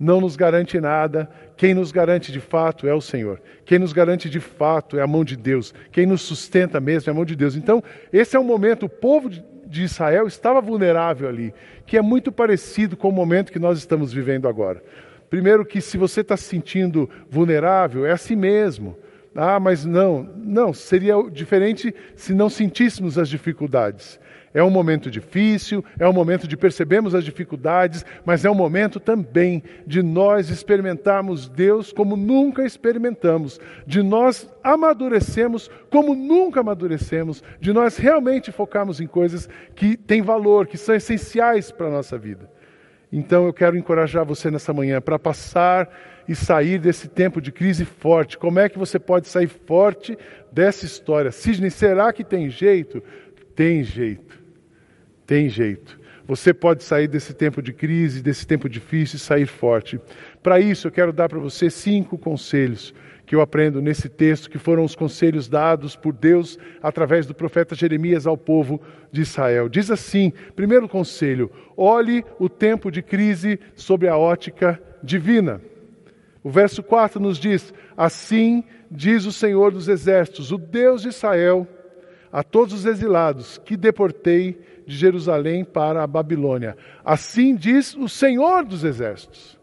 não 0.00 0.22
nos 0.22 0.34
garante 0.34 0.80
nada. 0.80 1.30
Quem 1.60 1.74
nos 1.74 1.92
garante 1.92 2.32
de 2.32 2.40
fato 2.40 2.88
é 2.88 2.94
o 2.94 3.02
Senhor. 3.02 3.38
Quem 3.66 3.78
nos 3.78 3.92
garante 3.92 4.30
de 4.30 4.40
fato 4.40 4.96
é 4.96 5.02
a 5.02 5.06
mão 5.06 5.22
de 5.22 5.36
Deus. 5.36 5.74
Quem 5.92 6.06
nos 6.06 6.22
sustenta 6.22 6.80
mesmo 6.80 7.10
é 7.10 7.12
a 7.12 7.14
mão 7.14 7.26
de 7.26 7.36
Deus. 7.36 7.54
Então, 7.54 7.84
esse 8.10 8.34
é 8.34 8.40
um 8.40 8.44
momento, 8.44 8.86
o 8.86 8.88
povo 8.88 9.28
de 9.28 9.82
Israel 9.82 10.26
estava 10.26 10.62
vulnerável 10.62 11.28
ali, 11.28 11.52
que 11.84 11.98
é 11.98 12.00
muito 12.00 12.32
parecido 12.32 12.96
com 12.96 13.10
o 13.10 13.12
momento 13.12 13.52
que 13.52 13.58
nós 13.58 13.76
estamos 13.76 14.10
vivendo 14.10 14.48
agora. 14.48 14.82
Primeiro, 15.28 15.66
que 15.66 15.82
se 15.82 15.98
você 15.98 16.22
está 16.22 16.34
se 16.34 16.44
sentindo 16.44 17.10
vulnerável, 17.28 18.06
é 18.06 18.12
assim 18.12 18.36
mesmo. 18.36 18.96
Ah, 19.34 19.60
mas 19.60 19.84
não, 19.84 20.30
não, 20.38 20.72
seria 20.72 21.16
diferente 21.30 21.94
se 22.16 22.32
não 22.32 22.48
sentíssemos 22.48 23.18
as 23.18 23.28
dificuldades. 23.28 24.18
É 24.52 24.62
um 24.62 24.70
momento 24.70 25.08
difícil, 25.08 25.84
é 25.96 26.08
um 26.08 26.12
momento 26.12 26.48
de 26.48 26.56
percebermos 26.56 27.14
as 27.14 27.24
dificuldades, 27.24 28.04
mas 28.24 28.44
é 28.44 28.50
um 28.50 28.54
momento 28.54 28.98
também 28.98 29.62
de 29.86 30.02
nós 30.02 30.50
experimentarmos 30.50 31.48
Deus 31.48 31.92
como 31.92 32.16
nunca 32.16 32.64
experimentamos, 32.64 33.60
de 33.86 34.02
nós 34.02 34.52
amadurecemos 34.62 35.70
como 35.88 36.16
nunca 36.16 36.60
amadurecemos, 36.60 37.44
de 37.60 37.72
nós 37.72 37.96
realmente 37.96 38.50
focarmos 38.50 39.00
em 39.00 39.06
coisas 39.06 39.48
que 39.76 39.96
têm 39.96 40.20
valor, 40.20 40.66
que 40.66 40.76
são 40.76 40.96
essenciais 40.96 41.70
para 41.70 41.86
a 41.86 41.90
nossa 41.90 42.18
vida. 42.18 42.50
Então 43.12 43.46
eu 43.46 43.52
quero 43.52 43.76
encorajar 43.76 44.24
você 44.24 44.50
nessa 44.50 44.72
manhã 44.72 45.00
para 45.00 45.18
passar 45.18 45.88
e 46.28 46.34
sair 46.34 46.78
desse 46.78 47.08
tempo 47.08 47.40
de 47.40 47.50
crise 47.50 47.84
forte. 47.84 48.38
Como 48.38 48.58
é 48.58 48.68
que 48.68 48.78
você 48.78 48.98
pode 48.98 49.26
sair 49.28 49.48
forte 49.48 50.16
dessa 50.52 50.84
história? 50.84 51.32
Sidney, 51.32 51.70
será 51.70 52.12
que 52.12 52.22
tem 52.22 52.48
jeito? 52.48 53.02
Tem 53.54 53.82
jeito. 53.82 54.39
Tem 55.30 55.48
jeito. 55.48 55.96
Você 56.26 56.52
pode 56.52 56.82
sair 56.82 57.06
desse 57.06 57.32
tempo 57.32 57.62
de 57.62 57.72
crise, 57.72 58.20
desse 58.20 58.44
tempo 58.44 58.68
difícil 58.68 59.14
e 59.14 59.20
sair 59.20 59.46
forte. 59.46 60.00
Para 60.42 60.58
isso, 60.58 60.88
eu 60.88 60.90
quero 60.90 61.12
dar 61.12 61.28
para 61.28 61.38
você 61.38 61.70
cinco 61.70 62.18
conselhos 62.18 62.92
que 63.24 63.36
eu 63.36 63.40
aprendo 63.40 63.80
nesse 63.80 64.08
texto, 64.08 64.50
que 64.50 64.58
foram 64.58 64.82
os 64.82 64.96
conselhos 64.96 65.48
dados 65.48 65.94
por 65.94 66.12
Deus 66.12 66.58
através 66.82 67.26
do 67.26 67.32
profeta 67.32 67.76
Jeremias 67.76 68.26
ao 68.26 68.36
povo 68.36 68.80
de 69.12 69.20
Israel. 69.20 69.68
Diz 69.68 69.88
assim: 69.88 70.32
primeiro 70.56 70.88
conselho, 70.88 71.48
olhe 71.76 72.24
o 72.40 72.48
tempo 72.48 72.90
de 72.90 73.00
crise 73.00 73.60
sob 73.76 74.08
a 74.08 74.16
ótica 74.16 74.82
divina. 75.00 75.60
O 76.42 76.50
verso 76.50 76.82
4 76.82 77.20
nos 77.20 77.38
diz: 77.38 77.72
Assim 77.96 78.64
diz 78.90 79.26
o 79.26 79.32
Senhor 79.32 79.70
dos 79.70 79.86
Exércitos, 79.86 80.50
o 80.50 80.58
Deus 80.58 81.02
de 81.02 81.10
Israel, 81.10 81.68
a 82.32 82.42
todos 82.42 82.74
os 82.74 82.84
exilados 82.84 83.58
que 83.64 83.76
deportei 83.76 84.58
de 84.90 84.96
Jerusalém 84.96 85.64
para 85.64 86.02
a 86.02 86.06
Babilônia. 86.06 86.76
Assim 87.04 87.54
diz 87.54 87.94
o 87.94 88.08
Senhor 88.08 88.64
dos 88.64 88.82
Exércitos. 88.82 89.56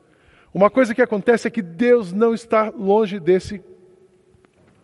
Uma 0.53 0.69
coisa 0.69 0.95
que 0.95 1.01
acontece 1.01 1.47
é 1.47 1.51
que 1.51 1.61
Deus 1.61 2.13
não 2.13 2.33
está 2.33 2.69
longe 2.69 3.19
desse 3.19 3.61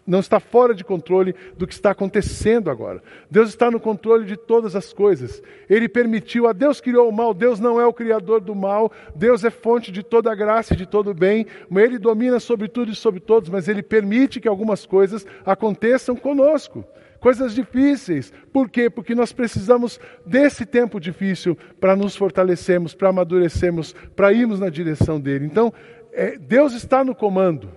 não 0.05 0.19
está 0.19 0.37
fora 0.37 0.75
de 0.75 0.83
controle 0.83 1.33
do 1.57 1.65
que 1.65 1.73
está 1.73 1.91
acontecendo 1.91 2.69
agora. 2.69 3.01
Deus 3.31 3.47
está 3.47 3.71
no 3.71 3.79
controle 3.79 4.25
de 4.25 4.35
todas 4.35 4.75
as 4.75 4.91
coisas. 4.91 5.41
Ele 5.69 5.87
permitiu, 5.87 6.45
a 6.45 6.51
Deus 6.51 6.81
criou 6.81 7.07
o 7.07 7.13
mal, 7.13 7.33
Deus 7.33 7.57
não 7.57 7.79
é 7.79 7.87
o 7.87 7.93
criador 7.93 8.41
do 8.41 8.53
mal, 8.53 8.91
Deus 9.15 9.45
é 9.45 9.49
fonte 9.49 9.93
de 9.93 10.03
toda 10.03 10.29
a 10.29 10.35
graça 10.35 10.73
e 10.73 10.77
de 10.77 10.85
todo 10.85 11.11
o 11.11 11.13
bem, 11.13 11.47
ele 11.73 11.97
domina 11.97 12.37
sobre 12.37 12.67
tudo 12.67 12.91
e 12.91 12.95
sobre 12.95 13.21
todos, 13.21 13.49
mas 13.49 13.69
ele 13.69 13.81
permite 13.81 14.41
que 14.41 14.47
algumas 14.49 14.85
coisas 14.85 15.25
aconteçam 15.45 16.17
conosco 16.17 16.83
coisas 17.23 17.55
difíceis. 17.55 18.33
Por 18.51 18.69
quê? 18.69 18.89
Porque 18.89 19.15
nós 19.15 19.31
precisamos 19.31 19.97
desse 20.25 20.65
tempo 20.65 20.99
difícil 20.99 21.57
para 21.79 21.95
nos 21.95 22.17
fortalecermos, 22.17 22.93
para 22.93 23.07
amadurecermos, 23.07 23.95
para 24.13 24.33
irmos 24.33 24.59
na 24.59 24.67
direção 24.67 25.21
dele. 25.21 25.45
Então, 25.45 25.73
é, 26.11 26.37
Deus 26.37 26.73
está 26.73 27.01
no 27.01 27.15
comando. 27.15 27.71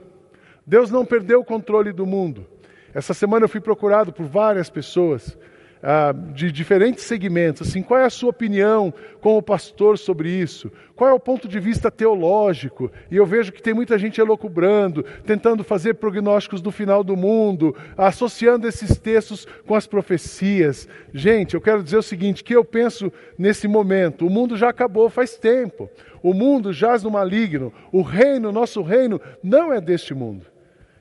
Deus 0.67 0.91
não 0.91 1.07
perdeu 1.07 1.38
o 1.38 1.45
controle 1.45 1.93
do 1.93 2.05
mundo. 2.05 2.45
Essa 2.93 3.15
semana 3.15 3.45
eu 3.45 3.49
fui 3.49 3.61
procurado 3.61 4.12
por 4.12 4.26
várias 4.26 4.69
pessoas 4.69 5.38
ah, 5.83 6.12
de 6.12 6.50
diferentes 6.50 7.04
segmentos. 7.04 7.68
Assim, 7.68 7.83
qual 7.83 8.00
é 8.00 8.04
a 8.04 8.11
sua 8.11 8.30
opinião 8.30 8.92
como 9.21 9.42
pastor 9.42 9.99
sobre 9.99 10.30
isso? 10.30 10.71
Qual 10.95 11.11
é 11.11 11.12
o 11.12 11.21
ponto 11.21 11.47
de 11.47 11.61
vista 11.61 11.90
teológico? 11.90 12.90
E 13.11 13.16
eu 13.16 13.26
vejo 13.26 13.52
que 13.52 13.62
tem 13.62 13.75
muita 13.75 13.99
gente 13.99 14.21
elocubrando, 14.21 15.04
tentando 15.25 15.62
fazer 15.62 15.95
prognósticos 15.95 16.62
do 16.62 16.71
final 16.71 17.04
do 17.04 17.16
mundo, 17.16 17.76
associando 17.97 18.66
esses 18.66 18.99
textos 18.99 19.47
com 19.66 19.75
as 19.75 19.87
profecias. 19.87 20.88
Gente, 21.12 21.54
eu 21.54 21.61
quero 21.61 21.83
dizer 21.83 21.99
o 21.99 22.02
seguinte: 22.02 22.42
que 22.42 22.56
eu 22.56 22.64
penso 22.64 23.12
nesse 23.38 23.68
momento, 23.68 24.26
o 24.26 24.30
mundo 24.30 24.56
já 24.56 24.71
acabou 24.71 25.11
faz 25.11 25.37
tempo. 25.37 25.90
O 26.23 26.33
mundo 26.33 26.73
jaz 26.73 27.02
no 27.02 27.11
maligno. 27.11 27.73
O 27.92 28.02
reino, 28.02 28.50
nosso 28.50 28.83
reino, 28.83 29.21
não 29.42 29.73
é 29.73 29.80
deste 29.80 30.14
mundo. 30.14 30.56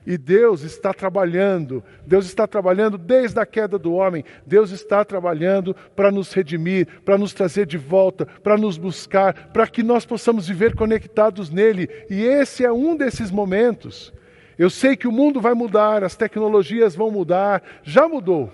E 0.06 0.16
Deus 0.16 0.62
está 0.62 0.94
trabalhando, 0.94 1.82
Deus 2.06 2.26
está 2.26 2.46
trabalhando 2.46 2.96
desde 2.96 3.40
a 3.40 3.44
queda 3.44 3.76
do 3.76 3.92
homem, 3.92 4.24
Deus 4.46 4.70
está 4.70 5.04
trabalhando 5.04 5.74
para 5.96 6.12
nos 6.12 6.32
redimir, 6.32 6.86
para 7.04 7.18
nos 7.18 7.34
trazer 7.34 7.66
de 7.66 7.76
volta, 7.76 8.24
para 8.24 8.56
nos 8.56 8.78
buscar, 8.78 9.50
para 9.52 9.66
que 9.66 9.82
nós 9.82 10.06
possamos 10.06 10.46
viver 10.46 10.76
conectados 10.76 11.50
nele. 11.50 11.88
E 12.08 12.22
esse 12.22 12.64
é 12.64 12.72
um 12.72 12.96
desses 12.96 13.32
momentos. 13.32 14.12
Eu 14.56 14.70
sei 14.70 14.96
que 14.96 15.08
o 15.08 15.12
mundo 15.12 15.40
vai 15.40 15.54
mudar, 15.54 16.04
as 16.04 16.14
tecnologias 16.14 16.94
vão 16.94 17.10
mudar, 17.10 17.62
já 17.82 18.08
mudou. 18.08 18.50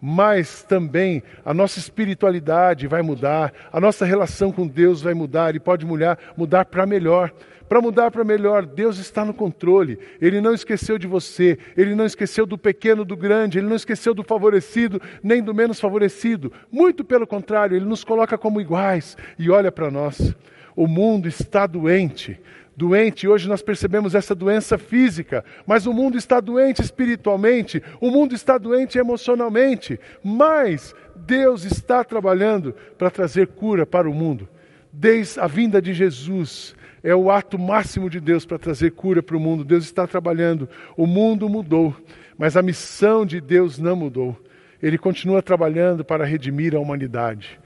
Mas 0.00 0.64
também 0.64 1.22
a 1.44 1.54
nossa 1.54 1.78
espiritualidade 1.78 2.88
vai 2.88 3.02
mudar, 3.02 3.52
a 3.70 3.78
nossa 3.78 4.04
relação 4.04 4.50
com 4.50 4.66
Deus 4.66 5.02
vai 5.02 5.14
mudar 5.14 5.54
e 5.54 5.60
pode 5.60 5.86
mudar, 5.86 6.18
mudar 6.36 6.64
para 6.64 6.86
melhor 6.86 7.30
para 7.72 7.80
mudar 7.80 8.10
para 8.10 8.22
melhor. 8.22 8.66
Deus 8.66 8.98
está 8.98 9.24
no 9.24 9.32
controle. 9.32 9.98
Ele 10.20 10.42
não 10.42 10.52
esqueceu 10.52 10.98
de 10.98 11.06
você. 11.06 11.58
Ele 11.74 11.94
não 11.94 12.04
esqueceu 12.04 12.44
do 12.44 12.58
pequeno, 12.58 13.02
do 13.02 13.16
grande. 13.16 13.56
Ele 13.56 13.66
não 13.66 13.76
esqueceu 13.76 14.12
do 14.12 14.22
favorecido, 14.22 15.00
nem 15.22 15.42
do 15.42 15.54
menos 15.54 15.80
favorecido. 15.80 16.52
Muito 16.70 17.02
pelo 17.02 17.26
contrário, 17.26 17.74
ele 17.74 17.86
nos 17.86 18.04
coloca 18.04 18.36
como 18.36 18.60
iguais 18.60 19.16
e 19.38 19.48
olha 19.48 19.72
para 19.72 19.90
nós. 19.90 20.34
O 20.76 20.86
mundo 20.86 21.26
está 21.26 21.66
doente. 21.66 22.38
Doente, 22.76 23.26
hoje 23.26 23.48
nós 23.48 23.62
percebemos 23.62 24.14
essa 24.14 24.34
doença 24.34 24.76
física, 24.76 25.42
mas 25.66 25.86
o 25.86 25.94
mundo 25.94 26.18
está 26.18 26.40
doente 26.40 26.82
espiritualmente, 26.82 27.82
o 28.02 28.10
mundo 28.10 28.34
está 28.34 28.58
doente 28.58 28.98
emocionalmente, 28.98 29.98
mas 30.22 30.94
Deus 31.16 31.64
está 31.64 32.04
trabalhando 32.04 32.74
para 32.98 33.10
trazer 33.10 33.46
cura 33.46 33.86
para 33.86 34.10
o 34.10 34.14
mundo. 34.14 34.46
Desde 34.92 35.40
a 35.40 35.46
vinda 35.46 35.80
de 35.80 35.94
Jesus, 35.94 36.74
é 37.02 37.14
o 37.14 37.30
ato 37.30 37.58
máximo 37.58 38.10
de 38.10 38.20
Deus 38.20 38.44
para 38.44 38.58
trazer 38.58 38.92
cura 38.92 39.22
para 39.22 39.36
o 39.36 39.40
mundo. 39.40 39.64
Deus 39.64 39.84
está 39.84 40.06
trabalhando. 40.06 40.68
O 40.96 41.06
mundo 41.06 41.48
mudou, 41.48 41.96
mas 42.36 42.56
a 42.56 42.62
missão 42.62 43.24
de 43.24 43.40
Deus 43.40 43.78
não 43.78 43.96
mudou. 43.96 44.38
Ele 44.82 44.98
continua 44.98 45.42
trabalhando 45.42 46.04
para 46.04 46.24
redimir 46.24 46.74
a 46.74 46.78
humanidade. 46.78 47.58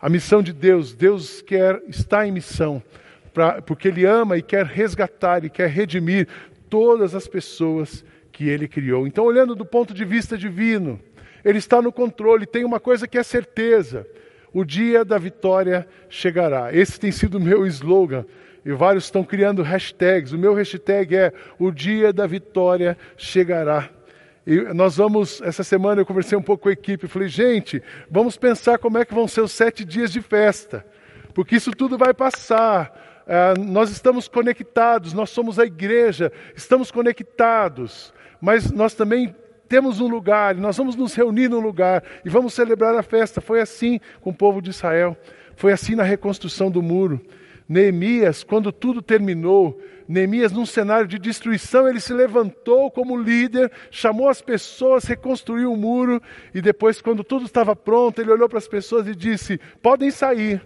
A 0.00 0.10
missão 0.10 0.42
de 0.42 0.52
Deus, 0.52 0.94
Deus 0.94 1.40
quer 1.40 1.80
está 1.88 2.26
em 2.26 2.32
missão, 2.32 2.82
pra, 3.32 3.62
porque 3.62 3.88
Ele 3.88 4.04
ama 4.04 4.36
e 4.36 4.42
quer 4.42 4.66
resgatar 4.66 5.44
e 5.44 5.48
quer 5.48 5.70
redimir 5.70 6.28
todas 6.68 7.14
as 7.14 7.26
pessoas 7.26 8.04
que 8.30 8.48
Ele 8.48 8.68
criou. 8.68 9.06
Então, 9.06 9.24
olhando 9.24 9.54
do 9.54 9.64
ponto 9.64 9.94
de 9.94 10.04
vista 10.04 10.36
divino, 10.36 11.00
Ele 11.42 11.58
está 11.58 11.80
no 11.80 11.90
controle. 11.90 12.44
Tem 12.44 12.64
uma 12.64 12.78
coisa 12.78 13.08
que 13.08 13.16
é 13.16 13.22
certeza: 13.22 14.06
o 14.54 14.64
dia 14.64 15.04
da 15.04 15.18
vitória 15.18 15.86
chegará. 16.08 16.72
Esse 16.72 16.98
tem 16.98 17.10
sido 17.10 17.34
o 17.38 17.40
meu 17.40 17.66
slogan 17.66 18.24
e 18.64 18.72
vários 18.72 19.04
estão 19.04 19.24
criando 19.24 19.62
hashtags. 19.62 20.32
O 20.32 20.38
meu 20.38 20.54
hashtag 20.54 21.16
é: 21.16 21.32
O 21.58 21.72
dia 21.72 22.12
da 22.12 22.26
vitória 22.26 22.96
chegará. 23.16 23.90
E 24.46 24.60
nós 24.74 24.96
vamos, 24.96 25.40
essa 25.42 25.64
semana 25.64 26.00
eu 26.00 26.06
conversei 26.06 26.36
um 26.36 26.42
pouco 26.42 26.64
com 26.64 26.68
a 26.68 26.72
equipe, 26.72 27.08
falei, 27.08 27.28
gente, 27.28 27.82
vamos 28.10 28.36
pensar 28.36 28.78
como 28.78 28.98
é 28.98 29.04
que 29.04 29.14
vão 29.14 29.26
ser 29.26 29.40
os 29.40 29.52
sete 29.52 29.86
dias 29.86 30.12
de 30.12 30.20
festa, 30.20 30.84
porque 31.32 31.56
isso 31.56 31.70
tudo 31.70 31.96
vai 31.96 32.12
passar. 32.12 33.24
É, 33.26 33.54
nós 33.58 33.90
estamos 33.90 34.28
conectados, 34.28 35.14
nós 35.14 35.30
somos 35.30 35.58
a 35.58 35.64
igreja, 35.64 36.30
estamos 36.54 36.90
conectados, 36.90 38.12
mas 38.38 38.70
nós 38.70 38.92
também 38.92 39.34
temos 39.74 40.00
um 40.00 40.06
lugar, 40.06 40.54
nós 40.54 40.76
vamos 40.76 40.94
nos 40.94 41.16
reunir 41.16 41.48
num 41.48 41.58
lugar 41.58 42.00
e 42.24 42.28
vamos 42.28 42.54
celebrar 42.54 42.94
a 42.94 43.02
festa. 43.02 43.40
Foi 43.40 43.60
assim 43.60 43.98
com 44.20 44.30
o 44.30 44.32
povo 44.32 44.62
de 44.62 44.70
Israel, 44.70 45.16
foi 45.56 45.72
assim 45.72 45.96
na 45.96 46.04
reconstrução 46.04 46.70
do 46.70 46.80
muro. 46.80 47.20
Neemias, 47.68 48.44
quando 48.44 48.70
tudo 48.70 49.02
terminou, 49.02 49.76
Neemias, 50.06 50.52
num 50.52 50.64
cenário 50.64 51.08
de 51.08 51.18
destruição, 51.18 51.88
ele 51.88 51.98
se 51.98 52.12
levantou 52.12 52.88
como 52.88 53.20
líder, 53.20 53.68
chamou 53.90 54.28
as 54.28 54.40
pessoas, 54.40 55.06
reconstruiu 55.06 55.72
o 55.72 55.76
muro 55.76 56.22
e 56.54 56.62
depois, 56.62 57.00
quando 57.00 57.24
tudo 57.24 57.44
estava 57.44 57.74
pronto, 57.74 58.20
ele 58.20 58.30
olhou 58.30 58.48
para 58.48 58.58
as 58.58 58.68
pessoas 58.68 59.08
e 59.08 59.14
disse: 59.16 59.58
Podem 59.82 60.12
sair, 60.12 60.64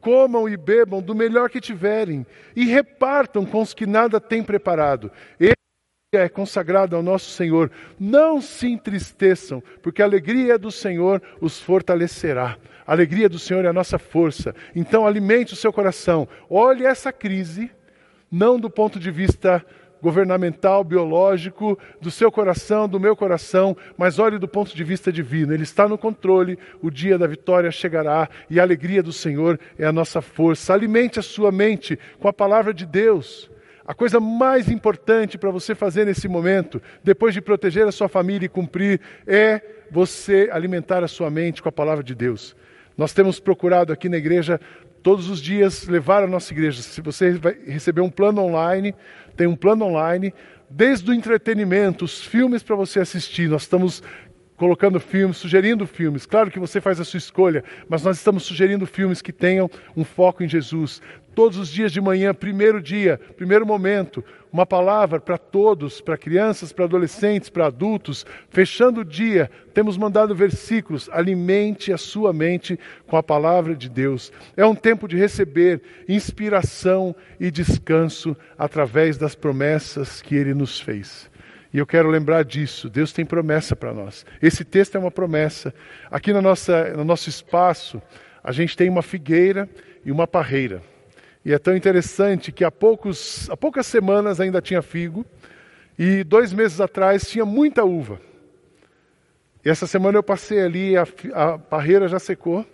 comam 0.00 0.48
e 0.48 0.56
bebam 0.56 1.02
do 1.02 1.14
melhor 1.14 1.50
que 1.50 1.60
tiverem 1.60 2.24
e 2.54 2.64
repartam 2.64 3.44
com 3.44 3.60
os 3.60 3.74
que 3.74 3.84
nada 3.84 4.18
têm 4.18 4.42
preparado. 4.42 5.12
Esse 5.38 5.56
é 6.12 6.28
consagrado 6.28 6.94
ao 6.94 7.02
nosso 7.02 7.30
Senhor. 7.30 7.68
Não 7.98 8.40
se 8.40 8.68
entristeçam, 8.68 9.60
porque 9.82 10.00
a 10.00 10.04
alegria 10.04 10.56
do 10.56 10.70
Senhor 10.70 11.20
os 11.40 11.60
fortalecerá. 11.60 12.56
A 12.86 12.92
alegria 12.92 13.28
do 13.28 13.40
Senhor 13.40 13.64
é 13.64 13.68
a 13.68 13.72
nossa 13.72 13.98
força. 13.98 14.54
Então 14.74 15.04
alimente 15.04 15.52
o 15.52 15.56
seu 15.56 15.72
coração. 15.72 16.28
Olhe 16.48 16.86
essa 16.86 17.12
crise, 17.12 17.72
não 18.30 18.58
do 18.58 18.70
ponto 18.70 19.00
de 19.00 19.10
vista 19.10 19.64
governamental, 20.00 20.84
biológico, 20.84 21.76
do 22.00 22.12
seu 22.12 22.30
coração, 22.30 22.88
do 22.88 23.00
meu 23.00 23.16
coração, 23.16 23.76
mas 23.96 24.20
olhe 24.20 24.38
do 24.38 24.46
ponto 24.46 24.76
de 24.76 24.84
vista 24.84 25.10
divino. 25.10 25.52
Ele 25.52 25.64
está 25.64 25.88
no 25.88 25.98
controle, 25.98 26.56
o 26.80 26.88
dia 26.88 27.18
da 27.18 27.26
vitória 27.26 27.72
chegará 27.72 28.28
e 28.48 28.60
a 28.60 28.62
alegria 28.62 29.02
do 29.02 29.12
Senhor 29.12 29.58
é 29.76 29.84
a 29.84 29.92
nossa 29.92 30.22
força. 30.22 30.72
Alimente 30.72 31.18
a 31.18 31.22
sua 31.22 31.50
mente 31.50 31.98
com 32.20 32.28
a 32.28 32.32
palavra 32.32 32.72
de 32.72 32.86
Deus. 32.86 33.50
A 33.86 33.94
coisa 33.94 34.18
mais 34.18 34.68
importante 34.68 35.38
para 35.38 35.52
você 35.52 35.72
fazer 35.72 36.04
nesse 36.04 36.26
momento, 36.26 36.82
depois 37.04 37.32
de 37.32 37.40
proteger 37.40 37.86
a 37.86 37.92
sua 37.92 38.08
família 38.08 38.46
e 38.46 38.48
cumprir, 38.48 39.00
é 39.24 39.60
você 39.92 40.48
alimentar 40.50 41.04
a 41.04 41.08
sua 41.08 41.30
mente 41.30 41.62
com 41.62 41.68
a 41.68 41.72
palavra 41.72 42.02
de 42.02 42.12
Deus. 42.12 42.56
Nós 42.98 43.12
temos 43.12 43.38
procurado 43.38 43.92
aqui 43.92 44.08
na 44.08 44.16
igreja 44.16 44.60
todos 45.04 45.30
os 45.30 45.40
dias 45.40 45.86
levar 45.86 46.24
a 46.24 46.26
nossa 46.26 46.52
igreja. 46.52 46.82
Se 46.82 47.00
você 47.00 47.34
vai 47.34 47.56
receber 47.64 48.00
um 48.00 48.10
plano 48.10 48.42
online, 48.42 48.92
tem 49.36 49.46
um 49.46 49.54
plano 49.54 49.84
online, 49.84 50.34
desde 50.68 51.08
o 51.08 51.14
entretenimento, 51.14 52.04
os 52.04 52.24
filmes 52.24 52.64
para 52.64 52.74
você 52.74 52.98
assistir. 52.98 53.48
Nós 53.48 53.62
estamos 53.62 54.02
colocando 54.56 54.98
filmes, 54.98 55.36
sugerindo 55.36 55.86
filmes. 55.86 56.26
Claro 56.26 56.50
que 56.50 56.58
você 56.58 56.80
faz 56.80 57.00
a 57.00 57.04
sua 57.04 57.18
escolha, 57.18 57.62
mas 57.88 58.02
nós 58.02 58.16
estamos 58.16 58.44
sugerindo 58.44 58.86
filmes 58.86 59.22
que 59.22 59.32
tenham 59.32 59.70
um 59.96 60.04
foco 60.04 60.42
em 60.42 60.48
Jesus 60.48 61.00
todos 61.36 61.58
os 61.58 61.68
dias 61.68 61.92
de 61.92 62.00
manhã, 62.00 62.32
primeiro 62.32 62.80
dia, 62.80 63.20
primeiro 63.36 63.66
momento, 63.66 64.24
uma 64.50 64.64
palavra 64.64 65.20
para 65.20 65.36
todos, 65.36 66.00
para 66.00 66.16
crianças, 66.16 66.72
para 66.72 66.86
adolescentes, 66.86 67.50
para 67.50 67.66
adultos. 67.66 68.24
Fechando 68.48 69.02
o 69.02 69.04
dia, 69.04 69.50
temos 69.74 69.98
mandado 69.98 70.34
versículos. 70.34 71.10
Alimente 71.12 71.92
a 71.92 71.98
sua 71.98 72.32
mente 72.32 72.80
com 73.06 73.18
a 73.18 73.22
palavra 73.22 73.76
de 73.76 73.86
Deus. 73.86 74.32
É 74.56 74.64
um 74.64 74.74
tempo 74.74 75.06
de 75.06 75.18
receber 75.18 75.82
inspiração 76.08 77.14
e 77.38 77.50
descanso 77.50 78.34
através 78.56 79.18
das 79.18 79.34
promessas 79.34 80.22
que 80.22 80.34
Ele 80.34 80.54
nos 80.54 80.80
fez. 80.80 81.30
E 81.76 81.78
eu 81.78 81.86
quero 81.86 82.08
lembrar 82.08 82.42
disso. 82.42 82.88
Deus 82.88 83.12
tem 83.12 83.22
promessa 83.22 83.76
para 83.76 83.92
nós. 83.92 84.24
Esse 84.40 84.64
texto 84.64 84.94
é 84.94 84.98
uma 84.98 85.10
promessa. 85.10 85.74
Aqui 86.10 86.32
na 86.32 86.40
nossa, 86.40 86.94
no 86.96 87.04
nosso 87.04 87.28
espaço, 87.28 88.00
a 88.42 88.50
gente 88.50 88.74
tem 88.74 88.88
uma 88.88 89.02
figueira 89.02 89.68
e 90.02 90.10
uma 90.10 90.26
parreira. 90.26 90.80
E 91.44 91.52
é 91.52 91.58
tão 91.58 91.76
interessante 91.76 92.50
que 92.50 92.64
há, 92.64 92.70
poucos, 92.70 93.50
há 93.50 93.56
poucas 93.58 93.86
semanas 93.86 94.40
ainda 94.40 94.62
tinha 94.62 94.80
figo, 94.80 95.22
e 95.98 96.24
dois 96.24 96.50
meses 96.50 96.80
atrás 96.80 97.28
tinha 97.28 97.44
muita 97.44 97.84
uva. 97.84 98.18
E 99.62 99.68
essa 99.68 99.86
semana 99.86 100.16
eu 100.16 100.22
passei 100.22 100.62
ali, 100.62 100.96
a, 100.96 101.06
a 101.34 101.58
parreira 101.58 102.08
já 102.08 102.18
secou, 102.18 102.64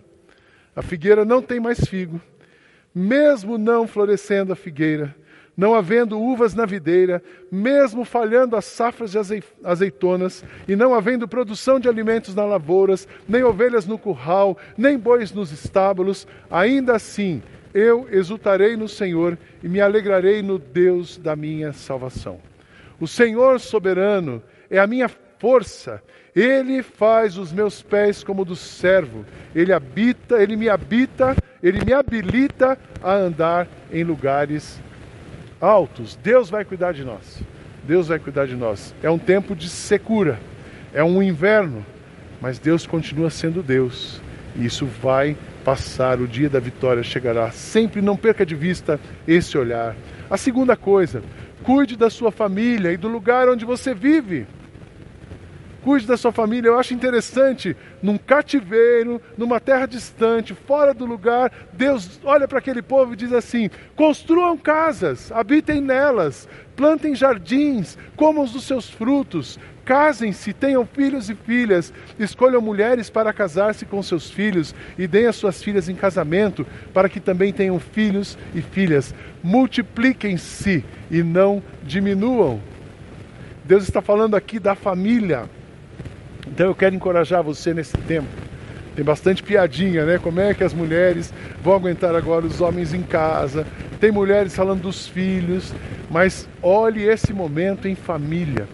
a 0.73 0.81
figueira 0.81 1.25
não 1.25 1.41
tem 1.41 1.59
mais 1.59 1.81
figo. 1.81 2.21
Mesmo 2.95 3.57
não 3.57 3.85
florescendo 3.85 4.53
a 4.53 4.55
figueira, 4.55 5.13
não 5.55 5.75
havendo 5.75 6.19
uvas 6.19 6.53
na 6.53 6.65
videira, 6.65 7.23
mesmo 7.51 8.03
falhando 8.03 8.55
as 8.55 8.65
safras 8.65 9.11
de 9.11 9.43
azeitonas, 9.63 10.43
e 10.67 10.75
não 10.75 10.93
havendo 10.93 11.27
produção 11.27 11.79
de 11.79 11.87
alimentos 11.87 12.33
nas 12.33 12.49
lavouras, 12.49 13.07
nem 13.27 13.43
ovelhas 13.43 13.85
no 13.85 13.97
curral, 13.97 14.57
nem 14.77 14.97
bois 14.97 15.31
nos 15.31 15.51
estábulos, 15.51 16.27
ainda 16.49 16.95
assim 16.95 17.41
eu 17.73 18.07
exultarei 18.11 18.77
no 18.77 18.87
Senhor 18.87 19.37
e 19.63 19.67
me 19.67 19.81
alegrarei 19.81 20.41
no 20.41 20.59
Deus 20.59 21.17
da 21.17 21.35
minha 21.35 21.73
salvação. 21.73 22.39
O 22.99 23.07
Senhor 23.07 23.59
soberano 23.59 24.41
é 24.69 24.77
a 24.79 24.87
minha 24.87 25.09
força. 25.39 26.01
Ele 26.35 26.81
faz 26.81 27.37
os 27.37 27.51
meus 27.51 27.81
pés 27.81 28.23
como 28.23 28.45
do 28.45 28.55
servo. 28.55 29.25
Ele 29.55 29.73
habita, 29.73 30.41
ele 30.41 30.55
me 30.55 30.69
habita, 30.69 31.35
ele 31.61 31.83
me 31.83 31.93
habilita 31.93 32.77
a 33.01 33.13
andar 33.13 33.67
em 33.91 34.03
lugares 34.03 34.79
altos. 35.63 36.17
Deus 36.21 36.49
vai 36.49 36.65
cuidar 36.65 36.91
de 36.91 37.03
nós. 37.03 37.41
Deus 37.83 38.07
vai 38.09 38.19
cuidar 38.19 38.45
de 38.45 38.55
nós. 38.55 38.93
É 39.01 39.09
um 39.09 39.17
tempo 39.17 39.55
de 39.55 39.69
secura. 39.69 40.39
É 40.93 41.03
um 41.03 41.23
inverno, 41.23 41.85
mas 42.41 42.59
Deus 42.59 42.85
continua 42.85 43.29
sendo 43.29 43.63
Deus. 43.63 44.21
E 44.55 44.65
isso 44.65 44.85
vai 44.85 45.35
passar, 45.63 46.19
o 46.19 46.27
dia 46.27 46.49
da 46.49 46.59
vitória 46.59 47.01
chegará. 47.01 47.51
Sempre 47.51 48.01
não 48.01 48.17
perca 48.17 48.45
de 48.45 48.53
vista 48.53 48.99
esse 49.27 49.57
olhar. 49.57 49.95
A 50.29 50.37
segunda 50.37 50.75
coisa, 50.75 51.23
cuide 51.63 51.95
da 51.95 52.09
sua 52.09 52.31
família 52.31 52.91
e 52.91 52.97
do 52.97 53.07
lugar 53.07 53.49
onde 53.49 53.65
você 53.65 53.93
vive. 53.93 54.45
Cuide 55.83 56.07
da 56.07 56.15
sua 56.15 56.31
família. 56.31 56.69
Eu 56.69 56.79
acho 56.79 56.93
interessante, 56.93 57.75
num 58.01 58.17
cativeiro, 58.17 59.21
numa 59.37 59.59
terra 59.59 59.85
distante, 59.85 60.53
fora 60.53 60.93
do 60.93 61.05
lugar, 61.05 61.51
Deus 61.73 62.19
olha 62.23 62.47
para 62.47 62.59
aquele 62.59 62.81
povo 62.81 63.13
e 63.13 63.17
diz 63.17 63.33
assim: 63.33 63.69
construam 63.95 64.57
casas, 64.57 65.31
habitem 65.31 65.81
nelas, 65.81 66.47
plantem 66.75 67.13
jardins, 67.13 67.97
comam 68.15 68.43
os 68.43 68.63
seus 68.63 68.89
frutos, 68.89 69.59
Casem-se, 69.85 70.53
tenham 70.53 70.85
filhos 70.85 71.29
e 71.29 71.35
filhas, 71.35 71.91
escolham 72.17 72.61
mulheres 72.61 73.09
para 73.09 73.33
casar-se 73.33 73.85
com 73.85 74.01
seus 74.01 74.31
filhos 74.31 74.73
e 74.97 75.05
deem 75.07 75.25
as 75.25 75.35
suas 75.35 75.61
filhas 75.61 75.89
em 75.89 75.95
casamento, 75.95 76.65
para 76.93 77.09
que 77.09 77.19
também 77.19 77.51
tenham 77.51 77.77
filhos 77.79 78.37
e 78.55 78.61
filhas. 78.61 79.13
Multipliquem-se 79.43 80.85
e 81.11 81.21
não 81.21 81.61
diminuam. 81.83 82.61
Deus 83.65 83.83
está 83.83 84.01
falando 84.01 84.35
aqui 84.35 84.57
da 84.57 84.73
família. 84.73 85.49
Então 86.47 86.67
eu 86.67 86.75
quero 86.75 86.95
encorajar 86.95 87.43
você 87.43 87.73
nesse 87.73 87.97
tempo. 87.99 88.27
Tem 88.95 89.03
bastante 89.03 89.41
piadinha, 89.41 90.05
né? 90.05 90.19
Como 90.19 90.39
é 90.39 90.53
que 90.53 90.63
as 90.63 90.73
mulheres 90.73 91.33
vão 91.63 91.73
aguentar 91.73 92.15
agora 92.15 92.45
os 92.45 92.61
homens 92.61 92.93
em 92.93 93.01
casa? 93.01 93.65
Tem 93.99 94.11
mulheres 94.11 94.55
falando 94.55 94.81
dos 94.81 95.07
filhos, 95.07 95.73
mas 96.11 96.47
olhe 96.61 97.03
esse 97.03 97.33
momento 97.33 97.87
em 97.87 97.95
família 97.95 98.67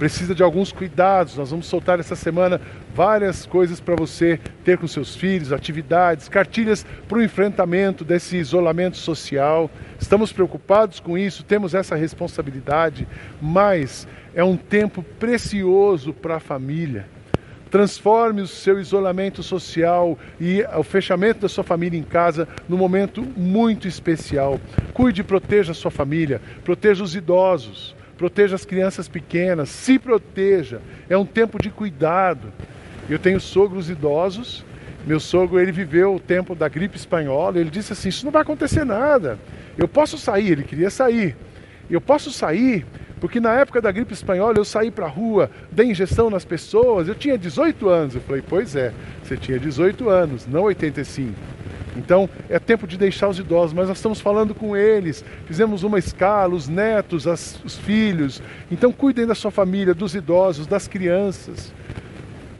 precisa 0.00 0.34
de 0.34 0.42
alguns 0.42 0.72
cuidados. 0.72 1.36
Nós 1.36 1.50
vamos 1.50 1.66
soltar 1.66 2.00
essa 2.00 2.16
semana 2.16 2.58
várias 2.94 3.44
coisas 3.44 3.80
para 3.80 3.94
você 3.94 4.40
ter 4.64 4.78
com 4.78 4.86
seus 4.86 5.14
filhos, 5.14 5.52
atividades, 5.52 6.26
cartilhas 6.26 6.86
para 7.06 7.18
o 7.18 7.22
enfrentamento 7.22 8.02
desse 8.02 8.38
isolamento 8.38 8.96
social. 8.96 9.70
Estamos 9.98 10.32
preocupados 10.32 11.00
com 11.00 11.18
isso, 11.18 11.44
temos 11.44 11.74
essa 11.74 11.94
responsabilidade, 11.94 13.06
mas 13.42 14.08
é 14.34 14.42
um 14.42 14.56
tempo 14.56 15.02
precioso 15.02 16.14
para 16.14 16.36
a 16.36 16.40
família. 16.40 17.06
Transforme 17.70 18.40
o 18.40 18.48
seu 18.48 18.80
isolamento 18.80 19.42
social 19.42 20.18
e 20.40 20.64
o 20.78 20.82
fechamento 20.82 21.40
da 21.40 21.48
sua 21.48 21.62
família 21.62 22.00
em 22.00 22.02
casa 22.02 22.48
num 22.66 22.78
momento 22.78 23.22
muito 23.36 23.86
especial. 23.86 24.58
Cuide 24.94 25.20
e 25.20 25.24
proteja 25.24 25.72
a 25.72 25.74
sua 25.74 25.90
família, 25.90 26.40
proteja 26.64 27.04
os 27.04 27.14
idosos, 27.14 27.94
proteja 28.20 28.54
as 28.54 28.66
crianças 28.66 29.08
pequenas, 29.08 29.70
se 29.70 29.98
proteja. 29.98 30.82
É 31.08 31.16
um 31.16 31.24
tempo 31.24 31.56
de 31.58 31.70
cuidado. 31.70 32.52
Eu 33.08 33.18
tenho 33.18 33.40
sogros 33.40 33.88
idosos. 33.88 34.62
Meu 35.06 35.18
sogro, 35.18 35.58
ele 35.58 35.72
viveu 35.72 36.16
o 36.16 36.20
tempo 36.20 36.54
da 36.54 36.68
gripe 36.68 36.98
espanhola. 36.98 37.58
Ele 37.58 37.70
disse 37.70 37.94
assim: 37.94 38.10
Isso 38.10 38.26
não 38.26 38.30
vai 38.30 38.42
acontecer 38.42 38.84
nada. 38.84 39.38
Eu 39.78 39.88
posso 39.88 40.18
sair. 40.18 40.52
Ele 40.52 40.64
queria 40.64 40.90
sair. 40.90 41.34
Eu 41.88 41.98
posso 41.98 42.30
sair 42.30 42.84
porque 43.18 43.40
na 43.40 43.54
época 43.54 43.80
da 43.80 43.90
gripe 43.90 44.12
espanhola 44.12 44.58
eu 44.58 44.66
saí 44.66 44.90
para 44.90 45.06
a 45.06 45.08
rua, 45.08 45.50
dei 45.72 45.86
injeção 45.90 46.28
nas 46.28 46.44
pessoas. 46.44 47.08
Eu 47.08 47.14
tinha 47.14 47.38
18 47.38 47.88
anos. 47.88 48.14
Eu 48.16 48.20
falei: 48.20 48.44
Pois 48.46 48.76
é, 48.76 48.92
você 49.24 49.34
tinha 49.34 49.58
18 49.58 50.10
anos, 50.10 50.46
não 50.46 50.64
85. 50.64 51.32
Então 52.00 52.28
é 52.48 52.58
tempo 52.58 52.86
de 52.86 52.96
deixar 52.96 53.28
os 53.28 53.38
idosos, 53.38 53.74
mas 53.74 53.88
nós 53.88 53.98
estamos 53.98 54.20
falando 54.20 54.54
com 54.54 54.74
eles, 54.76 55.24
fizemos 55.46 55.82
uma 55.82 55.98
escala, 55.98 56.54
os 56.54 56.66
netos, 56.66 57.26
as, 57.28 57.60
os 57.62 57.76
filhos. 57.76 58.42
Então 58.70 58.90
cuidem 58.90 59.26
da 59.26 59.34
sua 59.34 59.50
família, 59.50 59.94
dos 59.94 60.14
idosos, 60.14 60.66
das 60.66 60.88
crianças. 60.88 61.72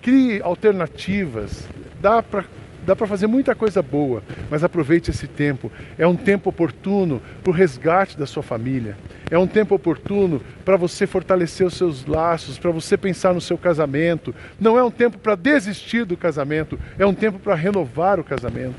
Crie 0.03 0.41
alternativas. 0.43 1.67
Dá 2.01 2.23
para 2.23 2.45
dá 2.85 2.97
para 2.97 3.07
fazer 3.07 3.27
muita 3.27 3.55
coisa 3.55 3.83
boa, 3.83 4.23
mas 4.51 4.65
aproveite 4.65 5.11
esse 5.11 5.29
tempo. 5.29 5.71
É 5.99 6.07
um 6.07 6.17
tempo 6.17 6.49
oportuno 6.49 7.21
para 7.43 7.51
o 7.51 7.55
resgate 7.55 8.19
da 8.19 8.27
sua 8.27 8.43
família. 8.43 8.97
É 9.31 9.39
um 9.39 9.47
tempo 9.47 9.75
oportuno 9.75 10.41
para 10.65 10.77
você 10.77 11.07
fortalecer 11.07 11.67
os 11.67 11.75
seus 11.75 12.07
laços, 12.07 12.59
para 12.59 12.71
você 12.71 12.97
pensar 12.97 13.35
no 13.35 13.41
seu 13.41 13.59
casamento. 13.59 14.35
Não 14.59 14.79
é 14.79 14.83
um 14.83 14.91
tempo 14.91 15.19
para 15.19 15.35
desistir 15.35 16.05
do 16.05 16.17
casamento, 16.17 16.79
é 16.99 17.07
um 17.07 17.15
tempo 17.15 17.39
para 17.39 17.55
renovar 17.55 18.19
o 18.19 18.25
casamento. 18.25 18.75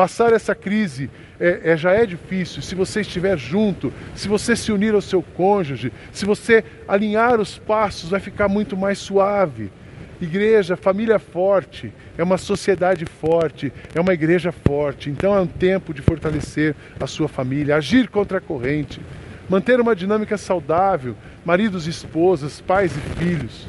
Passar 0.00 0.32
essa 0.32 0.54
crise 0.54 1.10
é, 1.38 1.72
é, 1.72 1.76
já 1.76 1.92
é 1.92 2.06
difícil. 2.06 2.62
Se 2.62 2.74
você 2.74 3.02
estiver 3.02 3.36
junto, 3.36 3.92
se 4.14 4.28
você 4.28 4.56
se 4.56 4.72
unir 4.72 4.94
ao 4.94 5.02
seu 5.02 5.22
cônjuge, 5.22 5.92
se 6.10 6.24
você 6.24 6.64
alinhar 6.88 7.38
os 7.38 7.58
passos, 7.58 8.08
vai 8.08 8.18
ficar 8.18 8.48
muito 8.48 8.78
mais 8.78 8.96
suave. 8.96 9.70
Igreja, 10.18 10.74
família 10.74 11.18
forte, 11.18 11.92
é 12.16 12.22
uma 12.22 12.38
sociedade 12.38 13.04
forte, 13.04 13.70
é 13.94 14.00
uma 14.00 14.14
igreja 14.14 14.50
forte. 14.50 15.10
Então 15.10 15.36
é 15.36 15.40
um 15.42 15.46
tempo 15.46 15.92
de 15.92 16.00
fortalecer 16.00 16.74
a 16.98 17.06
sua 17.06 17.28
família, 17.28 17.76
agir 17.76 18.08
contra 18.08 18.38
a 18.38 18.40
corrente, 18.40 19.02
manter 19.50 19.78
uma 19.80 19.94
dinâmica 19.94 20.38
saudável, 20.38 21.14
maridos 21.44 21.86
e 21.86 21.90
esposas, 21.90 22.58
pais 22.58 22.96
e 22.96 23.00
filhos. 23.22 23.68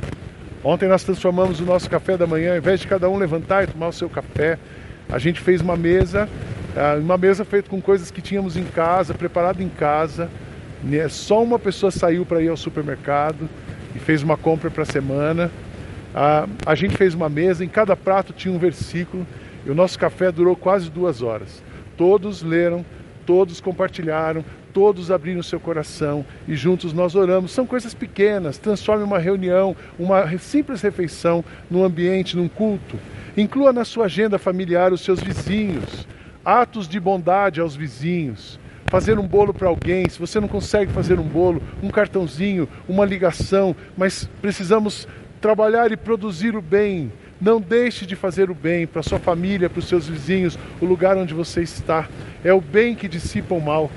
Ontem 0.64 0.88
nós 0.88 1.04
transformamos 1.04 1.60
o 1.60 1.66
nosso 1.66 1.90
café 1.90 2.16
da 2.16 2.26
manhã, 2.26 2.52
ao 2.52 2.58
invés 2.58 2.80
de 2.80 2.88
cada 2.88 3.10
um 3.10 3.18
levantar 3.18 3.66
e 3.66 3.68
tomar 3.68 3.90
o 3.90 3.94
seu 3.94 4.10
café, 4.10 4.60
a 5.12 5.20
gente 5.20 5.42
fez 5.42 5.62
uma 5.62 5.76
mesa, 5.76 6.30
ah, 6.76 6.98
uma 7.00 7.18
mesa 7.18 7.44
feita 7.44 7.70
com 7.70 7.82
coisas 7.82 8.10
que 8.10 8.22
tínhamos 8.22 8.56
em 8.56 8.64
casa, 8.64 9.14
preparado 9.14 9.62
em 9.62 9.70
casa. 9.70 10.30
Né? 10.84 11.08
Só 11.10 11.44
uma 11.44 11.60
pessoa 11.60 11.92
saiu 11.92 12.26
para 12.26 12.42
ir 12.42 12.48
ao 12.48 12.58
supermercado 12.58 13.50
e 13.94 14.00
fez 14.00 14.24
uma 14.24 14.38
compra 14.38 14.72
para 14.72 14.84
a 14.84 14.86
semana. 14.86 15.52
A, 16.16 16.48
a 16.66 16.76
gente 16.76 16.96
fez 16.96 17.14
uma 17.14 17.30
mesa, 17.30 17.64
em 17.64 17.70
cada 17.70 17.96
prato 17.96 18.34
tinha 18.34 18.54
um 18.54 18.58
versículo 18.58 19.28
e 19.66 19.70
o 19.70 19.76
nosso 19.76 20.00
café 20.00 20.32
durou 20.32 20.56
quase 20.56 20.90
duas 20.90 21.22
horas. 21.22 21.62
Todos 21.98 22.42
leram, 22.42 22.86
todos 23.26 23.60
compartilharam, 23.60 24.44
todos 24.74 25.12
abriram 25.12 25.44
seu 25.44 25.60
coração 25.60 26.26
e 26.48 26.56
juntos 26.56 26.94
nós 26.94 27.16
oramos. 27.16 27.52
São 27.52 27.66
coisas 27.66 27.94
pequenas, 27.94 28.58
transforme 28.58 29.04
uma 29.04 29.20
reunião, 29.20 29.76
uma 30.00 30.38
simples 30.38 30.82
refeição 30.82 31.44
num 31.70 31.84
ambiente, 31.84 32.36
num 32.36 32.48
culto. 32.48 32.98
Inclua 33.36 33.72
na 33.72 33.86
sua 33.86 34.06
agenda 34.06 34.38
familiar 34.38 34.92
os 34.92 35.02
seus 35.02 35.20
vizinhos, 35.20 36.08
atos 36.44 36.88
de 36.88 37.00
bondade 37.00 37.62
aos 37.62 37.76
vizinhos. 37.76 38.60
Fazer 38.88 39.18
um 39.18 39.26
bolo 39.26 39.54
para 39.54 39.70
alguém, 39.70 40.10
se 40.10 40.20
você 40.20 40.40
não 40.40 40.50
consegue 40.50 40.92
fazer 40.92 41.18
um 41.18 41.24
bolo, 41.24 41.64
um 41.82 41.90
cartãozinho, 41.90 42.68
uma 42.90 43.06
ligação, 43.06 43.74
mas 43.96 44.30
precisamos 44.42 45.08
trabalhar 45.40 45.92
e 45.94 45.98
produzir 45.98 46.56
o 46.58 46.62
bem. 46.62 47.12
Não 47.40 47.60
deixe 47.60 48.06
de 48.06 48.16
fazer 48.16 48.52
o 48.52 48.54
bem 48.54 48.86
para 48.86 49.02
sua 49.02 49.18
família, 49.18 49.70
para 49.70 49.80
os 49.80 49.88
seus 49.88 50.08
vizinhos, 50.08 50.60
o 50.80 50.86
lugar 50.86 51.18
onde 51.18 51.34
você 51.34 51.62
está. 51.62 52.08
É 52.44 52.54
o 52.54 52.62
bem 52.62 52.94
que 52.94 53.08
dissipa 53.08 53.56
o 53.56 53.62
mal. 53.62 53.90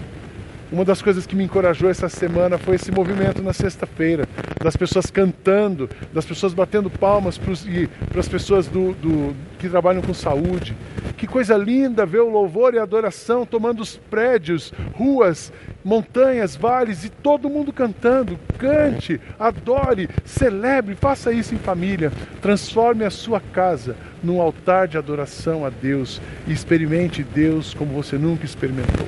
Uma 0.74 0.84
das 0.84 1.00
coisas 1.00 1.24
que 1.24 1.36
me 1.36 1.44
encorajou 1.44 1.88
essa 1.88 2.08
semana 2.08 2.58
foi 2.58 2.74
esse 2.74 2.90
movimento 2.90 3.40
na 3.40 3.52
sexta-feira, 3.52 4.28
das 4.60 4.76
pessoas 4.76 5.08
cantando, 5.08 5.88
das 6.12 6.26
pessoas 6.26 6.52
batendo 6.52 6.90
palmas 6.90 7.38
para 7.38 8.20
as 8.20 8.28
pessoas 8.28 8.66
do, 8.66 8.92
do, 8.94 9.36
que 9.56 9.68
trabalham 9.68 10.02
com 10.02 10.12
saúde. 10.12 10.74
Que 11.16 11.28
coisa 11.28 11.56
linda 11.56 12.04
ver 12.04 12.22
o 12.22 12.28
louvor 12.28 12.74
e 12.74 12.80
a 12.80 12.82
adoração 12.82 13.46
tomando 13.46 13.84
os 13.84 13.96
prédios, 13.96 14.72
ruas, 14.94 15.52
montanhas, 15.84 16.56
vales 16.56 17.04
e 17.04 17.08
todo 17.08 17.48
mundo 17.48 17.72
cantando. 17.72 18.36
Cante, 18.58 19.20
adore, 19.38 20.08
celebre, 20.24 20.96
faça 20.96 21.32
isso 21.32 21.54
em 21.54 21.58
família. 21.58 22.12
Transforme 22.42 23.04
a 23.04 23.10
sua 23.10 23.38
casa 23.38 23.94
num 24.24 24.40
altar 24.40 24.88
de 24.88 24.98
adoração 24.98 25.64
a 25.64 25.70
Deus 25.70 26.20
e 26.48 26.52
experimente 26.52 27.22
Deus 27.22 27.72
como 27.74 27.92
você 27.92 28.18
nunca 28.18 28.44
experimentou. 28.44 29.06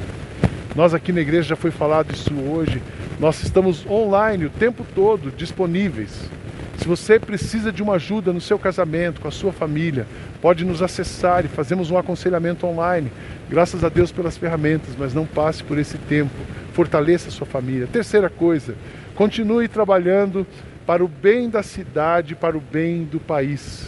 Nós 0.77 0.93
aqui 0.93 1.11
na 1.11 1.23
igreja 1.23 1.49
já 1.49 1.57
foi 1.57 1.71
falado 1.71 2.13
isso 2.13 2.35
hoje. 2.35 2.83
Nós 3.19 3.43
estamos 3.43 3.87
online 3.87 4.45
o 4.45 4.51
tempo 4.51 4.87
todo 4.95 5.31
disponíveis. 5.31 6.29
Se 6.77 6.87
você 6.87 7.19
precisa 7.19 7.73
de 7.73 7.83
uma 7.83 7.95
ajuda 7.95 8.31
no 8.31 8.43
seu 8.43 8.59
casamento, 8.59 9.23
com 9.23 9.27
a 9.27 9.31
sua 9.31 9.55
família, 9.55 10.07
pode 10.43 10.67
nos 10.67 10.83
acessar 10.83 11.47
e 11.47 11.49
fazemos 11.49 11.91
um 11.91 11.97
aconselhamento 11.97 12.67
online. 12.67 13.11
Graças 13.49 13.83
a 13.83 13.89
Deus 13.89 14.13
pelas 14.13 14.37
ferramentas, 14.37 14.95
mas 14.99 15.15
não 15.15 15.25
passe 15.25 15.65
por 15.65 15.79
esse 15.79 15.97
tempo. 15.97 16.35
Fortaleça 16.75 17.29
a 17.29 17.33
sua 17.33 17.47
família. 17.47 17.89
Terceira 17.91 18.29
coisa, 18.29 18.75
continue 19.15 19.69
trabalhando 19.69 20.47
para 20.87 21.03
o 21.03 21.09
bem 21.09 21.49
da 21.49 21.63
cidade, 21.63 22.35
para 22.35 22.55
o 22.55 22.61
bem 22.61 23.03
do 23.05 23.19
país. 23.19 23.87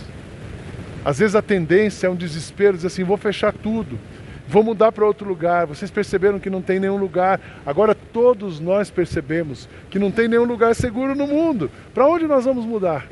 Às 1.05 1.18
vezes 1.18 1.37
a 1.37 1.42
tendência 1.42 2.07
é 2.07 2.11
um 2.11 2.16
desespero, 2.16 2.77
dizer 2.77 2.87
assim, 2.87 3.05
vou 3.05 3.18
fechar 3.18 3.53
tudo 3.53 3.98
vou 4.49 4.65
mudar 4.65 4.91
para 4.91 5.07
outro 5.07 5.29
lugar. 5.29 5.67
Vocês 5.67 5.91
perceberam 5.91 6.41
que 6.41 6.49
não 6.49 6.63
tem 6.63 6.81
nenhum 6.81 6.97
lugar. 6.97 7.41
Agora 7.65 7.95
todos 7.95 8.59
nós 8.59 8.91
percebemos 8.91 9.69
que 9.91 9.99
não 9.99 10.11
tem 10.11 10.27
nenhum 10.27 10.45
lugar 10.45 10.75
seguro 10.75 11.15
no 11.15 11.27
mundo. 11.27 11.71
Para 11.93 12.09
onde 12.09 12.27
nós 12.27 12.47
vamos 12.47 12.65
mudar? 12.65 13.07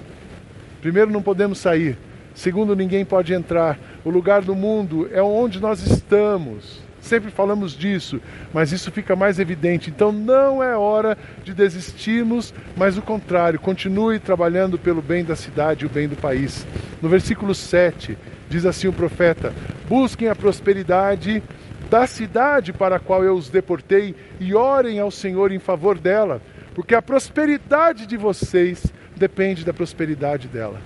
Primeiro, 0.81 1.11
não 1.11 1.23
podemos 1.23 1.59
sair. 1.59 1.99
Segundo, 2.35 2.75
ninguém 2.75 3.05
pode 3.05 3.35
entrar. 3.35 3.79
O 4.05 4.11
lugar 4.11 4.43
do 4.43 4.55
mundo 4.55 5.09
é 5.13 5.23
onde 5.23 5.61
nós 5.61 5.87
estamos. 5.87 6.81
Sempre 7.01 7.31
falamos 7.31 7.73
disso, 7.73 8.21
mas 8.53 8.73
isso 8.73 8.91
fica 8.91 9.15
mais 9.15 9.39
evidente. 9.39 9.91
Então 9.91 10.11
não 10.11 10.63
é 10.63 10.77
hora 10.77 11.17
de 11.45 11.55
desistirmos, 11.55 12.53
mas 12.77 12.99
o 12.99 13.03
contrário, 13.03 13.61
continue 13.61 14.19
trabalhando 14.19 14.77
pelo 14.77 15.01
bem 15.01 15.25
da 15.25 15.37
cidade 15.37 15.85
e 15.85 15.87
o 15.87 15.91
bem 15.91 16.09
do 16.09 16.17
país. 16.17 16.67
No 17.01 17.09
versículo 17.09 17.55
7, 17.55 18.19
Diz 18.49 18.65
assim 18.65 18.89
o 18.89 18.93
profeta: 18.93 19.53
Busquem 19.89 20.29
a 20.29 20.35
prosperidade 20.35 21.43
da 21.91 22.07
cidade 22.07 22.73
para 22.73 22.97
a 22.97 23.01
qual 23.01 23.25
eu 23.25 23.35
os 23.35 23.49
deportei 23.49 24.15
e 24.41 24.55
orem 24.55 24.99
ao 24.99 25.11
Senhor 25.11 25.53
em 25.53 25.59
favor 25.59 25.99
dela, 25.99 26.41
porque 26.75 26.95
a 26.95 27.03
prosperidade 27.03 28.07
de 28.07 28.17
vocês 28.17 28.85
depende 29.17 29.65
da 29.65 29.73
prosperidade 29.73 30.49
dela. 30.49 30.81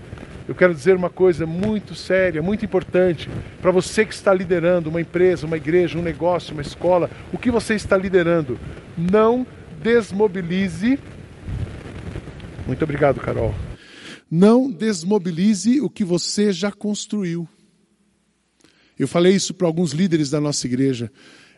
Eu 0.46 0.54
quero 0.54 0.74
dizer 0.74 0.96
uma 0.96 1.08
coisa 1.08 1.46
muito 1.46 1.94
séria, 1.94 2.42
muito 2.42 2.64
importante 2.64 3.30
para 3.62 3.70
você 3.70 4.04
que 4.04 4.12
está 4.12 4.34
liderando 4.34 4.90
uma 4.90 5.00
empresa, 5.00 5.46
uma 5.46 5.56
igreja, 5.56 5.96
um 5.96 6.02
negócio, 6.02 6.52
uma 6.52 6.62
escola. 6.62 7.08
O 7.32 7.38
que 7.38 7.50
você 7.50 7.74
está 7.74 7.96
liderando? 7.96 8.58
Não 8.98 9.46
desmobilize. 9.80 10.98
Muito 12.66 12.82
obrigado, 12.82 13.20
Carol. 13.20 13.54
Não 14.30 14.70
desmobilize 14.70 15.80
o 15.80 15.90
que 15.90 16.04
você 16.04 16.52
já 16.52 16.70
construiu. 16.70 17.48
Eu 18.98 19.08
falei 19.08 19.34
isso 19.34 19.54
para 19.54 19.66
alguns 19.66 19.92
líderes 19.92 20.30
da 20.30 20.40
nossa 20.40 20.66
igreja. 20.66 21.10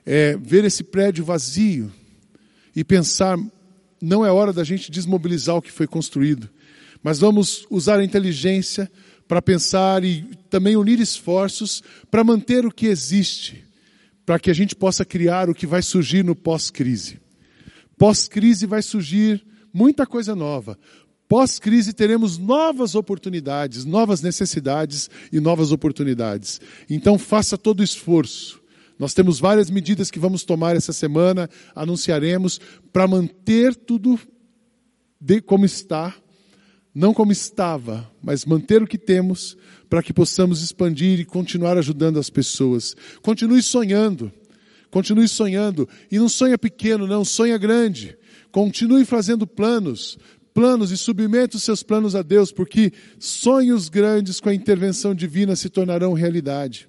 É, 0.06 0.36
ver 0.36 0.64
esse 0.64 0.82
prédio 0.82 1.24
vazio 1.24 1.92
e 2.74 2.82
pensar, 2.82 3.36
não 4.00 4.24
é 4.24 4.30
hora 4.32 4.52
da 4.52 4.64
gente 4.64 4.90
desmobilizar 4.90 5.56
o 5.56 5.62
que 5.62 5.70
foi 5.70 5.86
construído, 5.86 6.48
mas 7.02 7.18
vamos 7.18 7.66
usar 7.68 7.98
a 7.98 8.04
inteligência 8.04 8.90
para 9.28 9.42
pensar 9.42 10.04
e 10.04 10.22
também 10.50 10.76
unir 10.76 11.00
esforços 11.00 11.82
para 12.10 12.24
manter 12.24 12.66
o 12.66 12.70
que 12.70 12.86
existe, 12.86 13.64
para 14.24 14.38
que 14.38 14.50
a 14.50 14.54
gente 14.54 14.74
possa 14.74 15.04
criar 15.04 15.48
o 15.50 15.54
que 15.54 15.66
vai 15.66 15.82
surgir 15.82 16.24
no 16.24 16.34
pós-crise. 16.34 17.20
Pós-crise 17.96 18.66
vai 18.66 18.82
surgir 18.82 19.44
muita 19.72 20.06
coisa 20.06 20.34
nova. 20.34 20.78
Pós-crise 21.32 21.94
teremos 21.94 22.36
novas 22.36 22.94
oportunidades, 22.94 23.86
novas 23.86 24.20
necessidades 24.20 25.08
e 25.32 25.40
novas 25.40 25.72
oportunidades. 25.72 26.60
Então 26.90 27.18
faça 27.18 27.56
todo 27.56 27.80
o 27.80 27.82
esforço. 27.82 28.60
Nós 28.98 29.14
temos 29.14 29.40
várias 29.40 29.70
medidas 29.70 30.10
que 30.10 30.18
vamos 30.18 30.44
tomar 30.44 30.76
essa 30.76 30.92
semana, 30.92 31.48
anunciaremos, 31.74 32.60
para 32.92 33.08
manter 33.08 33.74
tudo 33.74 34.20
de 35.18 35.40
como 35.40 35.64
está, 35.64 36.14
não 36.94 37.14
como 37.14 37.32
estava, 37.32 38.06
mas 38.22 38.44
manter 38.44 38.82
o 38.82 38.86
que 38.86 38.98
temos, 38.98 39.56
para 39.88 40.02
que 40.02 40.12
possamos 40.12 40.62
expandir 40.62 41.18
e 41.18 41.24
continuar 41.24 41.78
ajudando 41.78 42.18
as 42.18 42.28
pessoas. 42.28 42.94
Continue 43.22 43.62
sonhando, 43.62 44.30
continue 44.90 45.26
sonhando, 45.26 45.88
e 46.10 46.18
não 46.18 46.28
sonha 46.28 46.58
pequeno, 46.58 47.06
não, 47.06 47.24
sonha 47.24 47.56
grande. 47.56 48.18
Continue 48.50 49.06
fazendo 49.06 49.46
planos, 49.46 50.18
planos 50.52 50.90
e 50.90 50.96
submeta 50.96 51.56
os 51.56 51.62
seus 51.62 51.82
planos 51.82 52.14
a 52.14 52.22
Deus, 52.22 52.52
porque 52.52 52.92
sonhos 53.18 53.88
grandes 53.88 54.40
com 54.40 54.48
a 54.48 54.54
intervenção 54.54 55.14
divina 55.14 55.56
se 55.56 55.68
tornarão 55.68 56.12
realidade. 56.12 56.88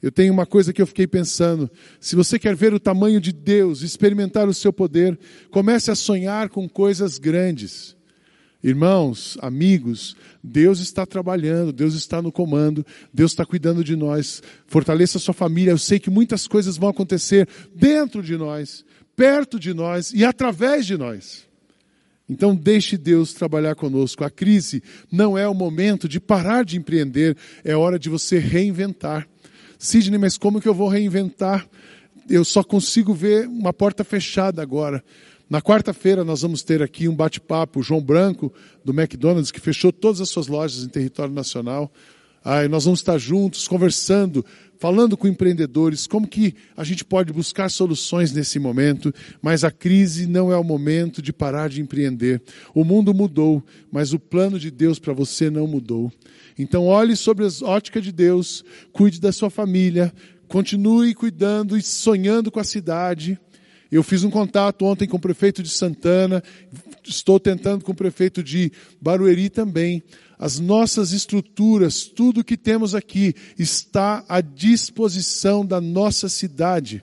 Eu 0.00 0.12
tenho 0.12 0.32
uma 0.32 0.46
coisa 0.46 0.72
que 0.72 0.80
eu 0.80 0.86
fiquei 0.86 1.06
pensando: 1.06 1.70
se 2.00 2.14
você 2.14 2.38
quer 2.38 2.54
ver 2.54 2.72
o 2.72 2.80
tamanho 2.80 3.20
de 3.20 3.32
Deus, 3.32 3.82
experimentar 3.82 4.48
o 4.48 4.54
seu 4.54 4.72
poder, 4.72 5.18
comece 5.50 5.90
a 5.90 5.94
sonhar 5.94 6.48
com 6.48 6.68
coisas 6.68 7.18
grandes. 7.18 7.96
Irmãos, 8.62 9.38
amigos, 9.40 10.16
Deus 10.42 10.80
está 10.80 11.06
trabalhando, 11.06 11.72
Deus 11.72 11.94
está 11.94 12.20
no 12.20 12.32
comando, 12.32 12.84
Deus 13.14 13.30
está 13.32 13.46
cuidando 13.46 13.84
de 13.84 13.94
nós. 13.94 14.42
Fortaleça 14.66 15.18
a 15.18 15.20
sua 15.20 15.34
família. 15.34 15.70
Eu 15.70 15.78
sei 15.78 16.00
que 16.00 16.10
muitas 16.10 16.48
coisas 16.48 16.76
vão 16.76 16.88
acontecer 16.88 17.48
dentro 17.72 18.20
de 18.20 18.36
nós, 18.36 18.84
perto 19.14 19.60
de 19.60 19.72
nós 19.72 20.12
e 20.12 20.24
através 20.24 20.86
de 20.86 20.96
nós. 20.96 21.47
Então, 22.28 22.54
deixe 22.54 22.96
Deus 22.96 23.32
trabalhar 23.32 23.74
conosco. 23.74 24.24
A 24.24 24.30
crise 24.30 24.82
não 25.10 25.36
é 25.36 25.48
o 25.48 25.54
momento 25.54 26.08
de 26.08 26.20
parar 26.20 26.64
de 26.64 26.76
empreender, 26.76 27.36
é 27.64 27.74
hora 27.74 27.98
de 27.98 28.08
você 28.08 28.38
reinventar. 28.38 29.26
Sidney, 29.78 30.18
mas 30.18 30.36
como 30.36 30.60
que 30.60 30.68
eu 30.68 30.74
vou 30.74 30.88
reinventar? 30.88 31.66
Eu 32.28 32.44
só 32.44 32.62
consigo 32.62 33.14
ver 33.14 33.46
uma 33.46 33.72
porta 33.72 34.04
fechada 34.04 34.60
agora. 34.60 35.02
Na 35.48 35.62
quarta-feira 35.62 36.24
nós 36.24 36.42
vamos 36.42 36.62
ter 36.62 36.82
aqui 36.82 37.08
um 37.08 37.14
bate-papo, 37.14 37.80
o 37.80 37.82
João 37.82 38.02
Branco, 38.02 38.52
do 38.84 38.92
McDonald's, 38.92 39.50
que 39.50 39.60
fechou 39.60 39.90
todas 39.90 40.20
as 40.20 40.28
suas 40.28 40.46
lojas 40.46 40.84
em 40.84 40.88
território 40.88 41.32
nacional. 41.32 41.90
Aí 42.44 42.68
nós 42.68 42.84
vamos 42.84 43.00
estar 43.00 43.16
juntos, 43.16 43.66
conversando, 43.66 44.44
falando 44.78 45.16
com 45.16 45.26
empreendedores, 45.26 46.06
como 46.06 46.26
que 46.26 46.54
a 46.76 46.84
gente 46.84 47.04
pode 47.04 47.32
buscar 47.32 47.68
soluções 47.68 48.32
nesse 48.32 48.58
momento, 48.58 49.12
mas 49.42 49.64
a 49.64 49.70
crise 49.70 50.26
não 50.26 50.52
é 50.52 50.56
o 50.56 50.64
momento 50.64 51.20
de 51.20 51.32
parar 51.32 51.68
de 51.68 51.80
empreender. 51.80 52.40
O 52.74 52.84
mundo 52.84 53.12
mudou, 53.12 53.62
mas 53.90 54.12
o 54.12 54.18
plano 54.18 54.58
de 54.58 54.70
Deus 54.70 54.98
para 54.98 55.12
você 55.12 55.50
não 55.50 55.66
mudou. 55.66 56.12
Então 56.58 56.86
olhe 56.86 57.16
sobre 57.16 57.44
as 57.44 57.60
óticas 57.60 58.04
de 58.04 58.12
Deus, 58.12 58.64
cuide 58.92 59.20
da 59.20 59.32
sua 59.32 59.50
família, 59.50 60.12
continue 60.46 61.14
cuidando 61.14 61.76
e 61.76 61.82
sonhando 61.82 62.50
com 62.50 62.60
a 62.60 62.64
cidade, 62.64 63.38
eu 63.96 64.02
fiz 64.02 64.24
um 64.24 64.30
contato 64.30 64.84
ontem 64.84 65.06
com 65.06 65.16
o 65.16 65.20
prefeito 65.20 65.62
de 65.62 65.70
Santana, 65.70 66.42
estou 67.04 67.40
tentando 67.40 67.84
com 67.84 67.92
o 67.92 67.96
prefeito 67.96 68.42
de 68.42 68.70
Barueri 69.00 69.48
também. 69.48 70.02
As 70.38 70.58
nossas 70.58 71.12
estruturas, 71.12 72.04
tudo 72.04 72.44
que 72.44 72.56
temos 72.56 72.94
aqui, 72.94 73.34
está 73.58 74.24
à 74.28 74.40
disposição 74.40 75.64
da 75.64 75.80
nossa 75.80 76.28
cidade 76.28 77.02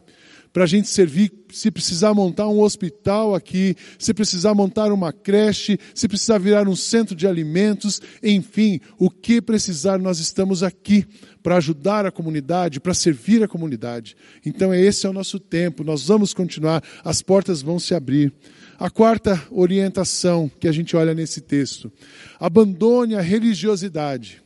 para 0.55 0.63
a 0.63 0.67
gente 0.67 0.87
servir, 0.87 1.33
se 1.51 1.69
precisar 1.69 2.13
montar 2.13 2.47
um 2.47 2.61
hospital 2.61 3.35
aqui, 3.35 3.75
se 3.99 4.13
precisar 4.13 4.53
montar 4.53 4.89
uma 4.89 5.11
creche, 5.11 5.77
se 5.93 6.07
precisar 6.07 6.37
virar 6.37 6.65
um 6.65 6.77
centro 6.77 7.13
de 7.13 7.27
alimentos, 7.27 8.01
enfim, 8.23 8.79
o 8.97 9.09
que 9.09 9.41
precisar, 9.41 9.99
nós 9.99 10.17
estamos 10.19 10.63
aqui 10.63 11.05
para 11.43 11.57
ajudar 11.57 12.05
a 12.05 12.11
comunidade, 12.11 12.79
para 12.79 12.93
servir 12.93 13.43
a 13.43 13.49
comunidade. 13.49 14.15
Então, 14.45 14.73
esse 14.73 15.05
é 15.05 15.09
o 15.09 15.13
nosso 15.13 15.41
tempo, 15.41 15.83
nós 15.83 16.07
vamos 16.07 16.33
continuar, 16.33 16.81
as 17.03 17.21
portas 17.21 17.61
vão 17.61 17.77
se 17.77 17.93
abrir. 17.93 18.31
A 18.79 18.89
quarta 18.89 19.37
orientação 19.51 20.49
que 20.57 20.69
a 20.69 20.71
gente 20.71 20.95
olha 20.95 21.13
nesse 21.13 21.41
texto: 21.41 21.91
abandone 22.39 23.15
a 23.15 23.21
religiosidade 23.21 24.41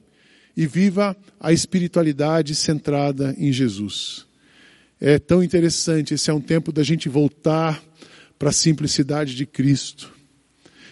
e 0.57 0.65
viva 0.65 1.15
a 1.39 1.53
espiritualidade 1.53 2.55
centrada 2.55 3.35
em 3.37 3.53
Jesus 3.53 4.27
é 4.99 5.17
tão 5.17 5.43
interessante. 5.43 6.13
Esse 6.13 6.29
é 6.29 6.33
um 6.33 6.41
tempo 6.41 6.71
da 6.71 6.83
gente 6.83 7.07
voltar 7.07 7.81
para 8.37 8.49
a 8.49 8.53
simplicidade 8.53 9.35
de 9.35 9.45
Cristo. 9.45 10.13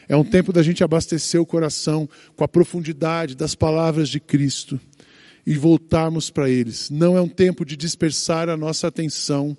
É 0.08 0.16
um 0.16 0.24
tempo 0.24 0.54
da 0.54 0.64
gente 0.64 0.84
abastecer 0.84 1.42
o 1.42 1.46
coração 1.46 2.08
com 2.36 2.44
a 2.44 2.48
profundidade 2.48 3.36
das 3.36 3.56
palavras 3.56 4.08
de 4.08 4.20
Cristo 4.20 4.80
e 5.46 5.56
voltarmos 5.56 6.30
para 6.30 6.50
eles. 6.50 6.90
Não 6.90 7.18
é 7.18 7.22
um 7.22 7.28
tempo 7.28 7.66
de 7.66 7.76
dispersar 7.76 8.50
a 8.50 8.56
nossa 8.56 8.88
atenção 8.88 9.58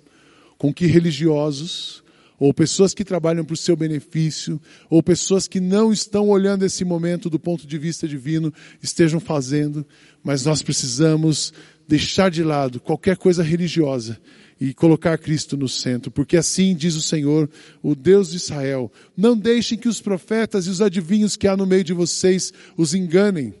com 0.57 0.73
que 0.73 0.85
religiosos, 0.85 2.03
ou 2.37 2.53
pessoas 2.53 2.93
que 2.93 3.03
trabalham 3.03 3.43
para 3.43 3.53
o 3.53 3.57
seu 3.57 3.75
benefício, 3.75 4.59
ou 4.89 5.03
pessoas 5.03 5.47
que 5.47 5.59
não 5.59 5.91
estão 5.91 6.29
olhando 6.29 6.65
esse 6.65 6.85
momento 6.85 7.29
do 7.29 7.39
ponto 7.39 7.67
de 7.67 7.77
vista 7.77 8.07
divino, 8.07 8.53
estejam 8.81 9.19
fazendo, 9.19 9.85
mas 10.23 10.45
nós 10.45 10.61
precisamos 10.61 11.53
deixar 11.89 12.29
de 12.29 12.43
lado 12.43 12.79
qualquer 12.79 13.17
coisa 13.17 13.41
religiosa 13.41 14.19
e 14.61 14.75
colocar 14.75 15.17
Cristo 15.17 15.57
no 15.57 15.67
centro, 15.67 16.11
porque 16.11 16.37
assim 16.37 16.75
diz 16.75 16.95
o 16.95 17.01
Senhor, 17.01 17.49
o 17.81 17.95
Deus 17.95 18.29
de 18.29 18.37
Israel: 18.37 18.91
não 19.17 19.35
deixem 19.35 19.75
que 19.75 19.87
os 19.87 19.99
profetas 19.99 20.67
e 20.67 20.69
os 20.69 20.81
adivinhos 20.81 21.35
que 21.35 21.47
há 21.47 21.57
no 21.57 21.65
meio 21.65 21.83
de 21.83 21.91
vocês 21.91 22.53
os 22.77 22.93
enganem. 22.93 23.55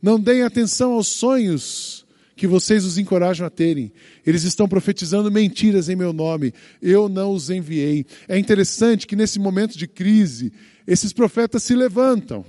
Não 0.00 0.18
deem 0.18 0.42
atenção 0.42 0.92
aos 0.92 1.08
sonhos 1.08 2.06
que 2.34 2.46
vocês 2.46 2.86
os 2.86 2.96
encorajam 2.96 3.46
a 3.46 3.50
terem. 3.50 3.92
Eles 4.24 4.44
estão 4.44 4.66
profetizando 4.66 5.30
mentiras 5.30 5.90
em 5.90 5.96
meu 5.96 6.12
nome. 6.12 6.54
Eu 6.80 7.06
não 7.06 7.32
os 7.32 7.50
enviei. 7.50 8.06
É 8.28 8.38
interessante 8.38 9.06
que 9.06 9.16
nesse 9.16 9.38
momento 9.38 9.76
de 9.76 9.86
crise, 9.86 10.52
esses 10.86 11.12
profetas 11.12 11.64
se 11.64 11.74
levantam. 11.74 12.46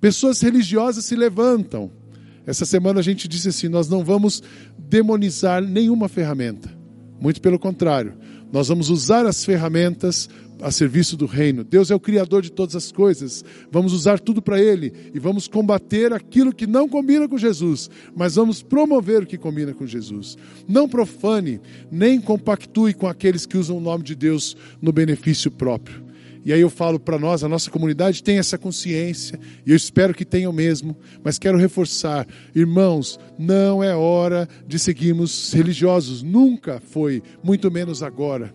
Pessoas 0.00 0.40
religiosas 0.40 1.04
se 1.04 1.16
levantam. 1.16 1.90
Essa 2.48 2.64
semana 2.64 3.00
a 3.00 3.02
gente 3.02 3.28
disse 3.28 3.50
assim: 3.50 3.68
nós 3.68 3.90
não 3.90 4.02
vamos 4.02 4.42
demonizar 4.78 5.62
nenhuma 5.62 6.08
ferramenta. 6.08 6.74
Muito 7.20 7.42
pelo 7.42 7.58
contrário, 7.58 8.14
nós 8.50 8.68
vamos 8.68 8.88
usar 8.88 9.26
as 9.26 9.44
ferramentas 9.44 10.30
a 10.62 10.70
serviço 10.70 11.14
do 11.14 11.26
reino. 11.26 11.62
Deus 11.62 11.90
é 11.90 11.94
o 11.94 12.00
criador 12.00 12.40
de 12.40 12.50
todas 12.50 12.74
as 12.74 12.90
coisas. 12.90 13.44
Vamos 13.70 13.92
usar 13.92 14.18
tudo 14.18 14.40
para 14.40 14.58
ele 14.58 14.94
e 15.12 15.18
vamos 15.18 15.46
combater 15.46 16.10
aquilo 16.14 16.54
que 16.54 16.66
não 16.66 16.88
combina 16.88 17.28
com 17.28 17.36
Jesus, 17.36 17.90
mas 18.16 18.36
vamos 18.36 18.62
promover 18.62 19.24
o 19.24 19.26
que 19.26 19.36
combina 19.36 19.74
com 19.74 19.86
Jesus. 19.86 20.38
Não 20.66 20.88
profane, 20.88 21.60
nem 21.92 22.18
compactue 22.18 22.94
com 22.94 23.06
aqueles 23.06 23.44
que 23.44 23.58
usam 23.58 23.76
o 23.76 23.80
nome 23.80 24.04
de 24.04 24.14
Deus 24.14 24.56
no 24.80 24.90
benefício 24.90 25.50
próprio. 25.50 26.07
E 26.48 26.52
aí 26.54 26.62
eu 26.62 26.70
falo 26.70 26.98
para 26.98 27.18
nós, 27.18 27.44
a 27.44 27.48
nossa 27.48 27.70
comunidade 27.70 28.22
tem 28.22 28.38
essa 28.38 28.56
consciência, 28.56 29.38
e 29.66 29.70
eu 29.70 29.76
espero 29.76 30.14
que 30.14 30.24
tenham 30.24 30.50
mesmo, 30.50 30.96
mas 31.22 31.38
quero 31.38 31.58
reforçar, 31.58 32.26
irmãos, 32.54 33.20
não 33.38 33.84
é 33.84 33.94
hora 33.94 34.48
de 34.66 34.78
seguirmos 34.78 35.52
religiosos, 35.52 36.22
nunca 36.22 36.80
foi, 36.80 37.22
muito 37.44 37.70
menos 37.70 38.02
agora. 38.02 38.54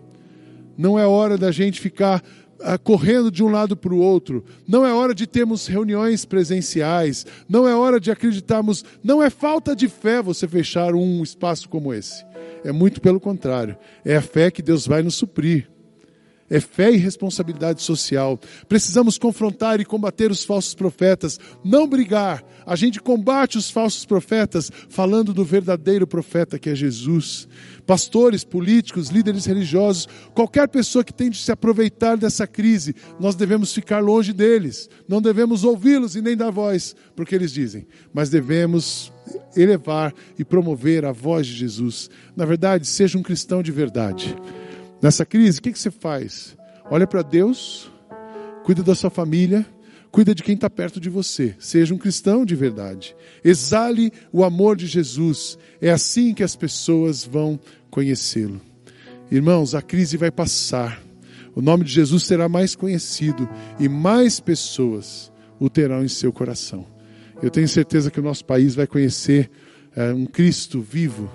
Não 0.76 0.98
é 0.98 1.06
hora 1.06 1.38
da 1.38 1.52
gente 1.52 1.80
ficar 1.80 2.20
ah, 2.62 2.76
correndo 2.76 3.30
de 3.30 3.44
um 3.44 3.48
lado 3.48 3.76
para 3.76 3.94
o 3.94 4.00
outro. 4.00 4.44
Não 4.66 4.84
é 4.84 4.92
hora 4.92 5.14
de 5.14 5.24
termos 5.24 5.68
reuniões 5.68 6.24
presenciais. 6.24 7.24
Não 7.48 7.68
é 7.68 7.76
hora 7.76 8.00
de 8.00 8.10
acreditarmos. 8.10 8.84
Não 9.04 9.22
é 9.22 9.30
falta 9.30 9.76
de 9.76 9.86
fé 9.86 10.20
você 10.20 10.48
fechar 10.48 10.96
um 10.96 11.22
espaço 11.22 11.68
como 11.68 11.94
esse. 11.94 12.26
É 12.64 12.72
muito 12.72 13.00
pelo 13.00 13.20
contrário. 13.20 13.76
É 14.04 14.16
a 14.16 14.20
fé 14.20 14.50
que 14.50 14.62
Deus 14.62 14.84
vai 14.84 15.00
nos 15.00 15.14
suprir 15.14 15.68
é 16.48 16.60
fé 16.60 16.92
e 16.92 16.96
responsabilidade 16.96 17.82
social. 17.82 18.38
Precisamos 18.68 19.18
confrontar 19.18 19.80
e 19.80 19.84
combater 19.84 20.30
os 20.30 20.44
falsos 20.44 20.74
profetas, 20.74 21.38
não 21.64 21.86
brigar. 21.86 22.44
A 22.66 22.76
gente 22.76 23.00
combate 23.00 23.58
os 23.58 23.70
falsos 23.70 24.04
profetas 24.04 24.70
falando 24.88 25.32
do 25.32 25.44
verdadeiro 25.44 26.06
profeta 26.06 26.58
que 26.58 26.70
é 26.70 26.74
Jesus. 26.74 27.48
Pastores, 27.86 28.44
políticos, 28.44 29.08
líderes 29.08 29.44
religiosos, 29.44 30.08
qualquer 30.34 30.68
pessoa 30.68 31.04
que 31.04 31.12
tente 31.12 31.42
se 31.42 31.52
aproveitar 31.52 32.16
dessa 32.16 32.46
crise, 32.46 32.94
nós 33.20 33.34
devemos 33.34 33.72
ficar 33.72 34.00
longe 34.00 34.32
deles. 34.32 34.88
Não 35.06 35.20
devemos 35.20 35.64
ouvi-los 35.64 36.16
e 36.16 36.22
nem 36.22 36.36
dar 36.36 36.50
voz 36.50 36.94
porque 37.14 37.34
eles 37.34 37.52
dizem, 37.52 37.86
mas 38.12 38.30
devemos 38.30 39.12
elevar 39.56 40.12
e 40.38 40.44
promover 40.44 41.04
a 41.04 41.12
voz 41.12 41.46
de 41.46 41.54
Jesus. 41.54 42.10
Na 42.36 42.44
verdade, 42.44 42.86
seja 42.86 43.18
um 43.18 43.22
cristão 43.22 43.62
de 43.62 43.72
verdade. 43.72 44.34
Nessa 45.04 45.26
crise, 45.26 45.58
o 45.58 45.62
que, 45.62 45.70
que 45.70 45.78
você 45.78 45.90
faz? 45.90 46.56
Olha 46.90 47.06
para 47.06 47.20
Deus, 47.20 47.92
cuida 48.64 48.82
da 48.82 48.94
sua 48.94 49.10
família, 49.10 49.66
cuida 50.10 50.34
de 50.34 50.42
quem 50.42 50.54
está 50.54 50.70
perto 50.70 50.98
de 50.98 51.10
você. 51.10 51.54
Seja 51.58 51.92
um 51.92 51.98
cristão 51.98 52.42
de 52.42 52.56
verdade. 52.56 53.14
Exale 53.44 54.10
o 54.32 54.42
amor 54.42 54.78
de 54.78 54.86
Jesus. 54.86 55.58
É 55.78 55.90
assim 55.90 56.32
que 56.32 56.42
as 56.42 56.56
pessoas 56.56 57.22
vão 57.22 57.60
conhecê-lo. 57.90 58.62
Irmãos, 59.30 59.74
a 59.74 59.82
crise 59.82 60.16
vai 60.16 60.30
passar. 60.30 61.02
O 61.54 61.60
nome 61.60 61.84
de 61.84 61.92
Jesus 61.92 62.22
será 62.22 62.48
mais 62.48 62.74
conhecido 62.74 63.46
e 63.78 63.90
mais 63.90 64.40
pessoas 64.40 65.30
o 65.60 65.68
terão 65.68 66.02
em 66.02 66.08
seu 66.08 66.32
coração. 66.32 66.86
Eu 67.42 67.50
tenho 67.50 67.68
certeza 67.68 68.10
que 68.10 68.20
o 68.20 68.24
nosso 68.24 68.46
país 68.46 68.74
vai 68.74 68.86
conhecer 68.86 69.50
é, 69.94 70.14
um 70.14 70.24
Cristo 70.24 70.80
vivo 70.80 71.30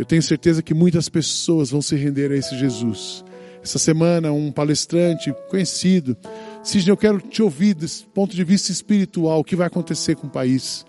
eu 0.00 0.06
tenho 0.06 0.22
certeza 0.22 0.62
que 0.62 0.72
muitas 0.72 1.10
pessoas 1.10 1.70
vão 1.70 1.82
se 1.82 1.94
render 1.94 2.32
a 2.32 2.34
esse 2.34 2.56
Jesus. 2.56 3.22
Essa 3.62 3.78
semana, 3.78 4.32
um 4.32 4.50
palestrante 4.50 5.30
conhecido, 5.50 6.16
Sidney, 6.64 6.90
eu 6.90 6.96
quero 6.96 7.20
te 7.20 7.42
ouvir 7.42 7.74
desse 7.74 8.04
ponto 8.04 8.34
de 8.34 8.42
vista 8.42 8.72
espiritual, 8.72 9.40
o 9.40 9.44
que 9.44 9.54
vai 9.54 9.66
acontecer 9.66 10.16
com 10.16 10.26
o 10.26 10.30
país. 10.30 10.86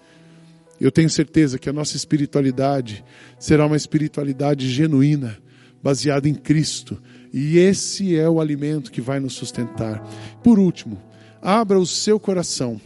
Eu 0.79 0.89
tenho 0.93 1.09
certeza 1.09 1.59
que 1.59 1.67
a 1.67 1.73
nossa 1.73 1.97
espiritualidade 1.97 3.03
será 3.37 3.65
uma 3.65 3.75
espiritualidade 3.75 4.69
genuína, 4.69 5.37
baseada 5.83 6.29
em 6.29 6.33
Cristo. 6.33 6.97
E 7.33 7.57
esse 7.57 8.15
é 8.15 8.29
o 8.29 8.39
alimento 8.39 8.93
que 8.93 9.01
vai 9.01 9.19
nos 9.19 9.33
sustentar. 9.33 10.01
Por 10.41 10.57
último, 10.57 10.97
abra 11.41 11.77
o 11.77 11.85
seu 11.85 12.17
coração 12.17 12.79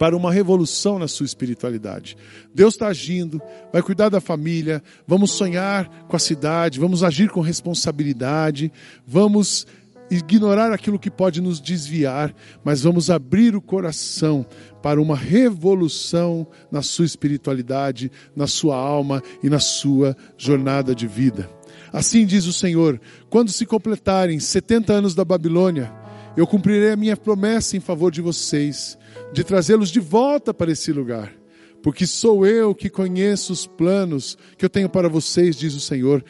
para 0.00 0.16
uma 0.16 0.32
revolução 0.32 0.98
na 0.98 1.06
sua 1.06 1.26
espiritualidade. 1.26 2.16
Deus 2.54 2.72
está 2.72 2.86
agindo, 2.86 3.38
vai 3.70 3.82
cuidar 3.82 4.08
da 4.08 4.18
família, 4.18 4.82
vamos 5.06 5.32
sonhar 5.32 6.06
com 6.08 6.16
a 6.16 6.18
cidade, 6.18 6.80
vamos 6.80 7.04
agir 7.04 7.28
com 7.28 7.42
responsabilidade, 7.42 8.72
vamos 9.06 9.66
ignorar 10.10 10.72
aquilo 10.72 10.98
que 10.98 11.10
pode 11.10 11.42
nos 11.42 11.60
desviar, 11.60 12.34
mas 12.64 12.80
vamos 12.80 13.10
abrir 13.10 13.54
o 13.54 13.60
coração 13.60 14.46
para 14.82 15.02
uma 15.02 15.14
revolução 15.14 16.46
na 16.72 16.80
sua 16.80 17.04
espiritualidade, 17.04 18.10
na 18.34 18.46
sua 18.46 18.76
alma 18.76 19.22
e 19.42 19.50
na 19.50 19.58
sua 19.58 20.16
jornada 20.38 20.94
de 20.94 21.06
vida. 21.06 21.46
Assim 21.92 22.24
diz 22.24 22.46
o 22.46 22.54
Senhor: 22.54 22.98
quando 23.28 23.52
se 23.52 23.66
completarem 23.66 24.40
70 24.40 24.94
anos 24.94 25.14
da 25.14 25.26
Babilônia, 25.26 25.92
eu 26.38 26.46
cumprirei 26.46 26.92
a 26.92 26.96
minha 26.96 27.18
promessa 27.18 27.76
em 27.76 27.80
favor 27.80 28.10
de 28.10 28.22
vocês, 28.22 28.96
de 29.32 29.44
trazê-los 29.44 29.90
de 29.90 30.00
volta 30.00 30.52
para 30.52 30.72
esse 30.72 30.92
lugar 30.92 31.40
porque 31.82 32.06
sou 32.06 32.46
eu 32.46 32.74
que 32.74 32.90
conheço 32.90 33.52
os 33.52 33.66
planos 33.66 34.36
que 34.56 34.64
eu 34.64 34.70
tenho 34.70 34.88
para 34.88 35.08
vocês, 35.08 35.56
diz 35.56 35.74
o 35.74 35.80
Senhor, 35.80 36.24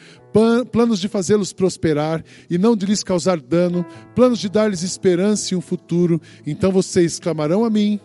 planos 0.71 0.99
de 0.99 1.07
fazê-los 1.07 1.53
prosperar 1.53 2.23
e 2.49 2.57
não 2.57 2.75
de 2.75 2.85
lhes 2.85 3.03
causar 3.03 3.39
dano, 3.39 3.85
planos 4.15 4.39
de 4.39 4.49
dar-lhes 4.49 4.83
esperança 4.83 5.53
e 5.53 5.57
um 5.57 5.61
futuro. 5.61 6.21
Então 6.45 6.71
vocês 6.71 7.19
clamarão 7.19 7.65
a 7.65 7.69
mim, 7.69 7.99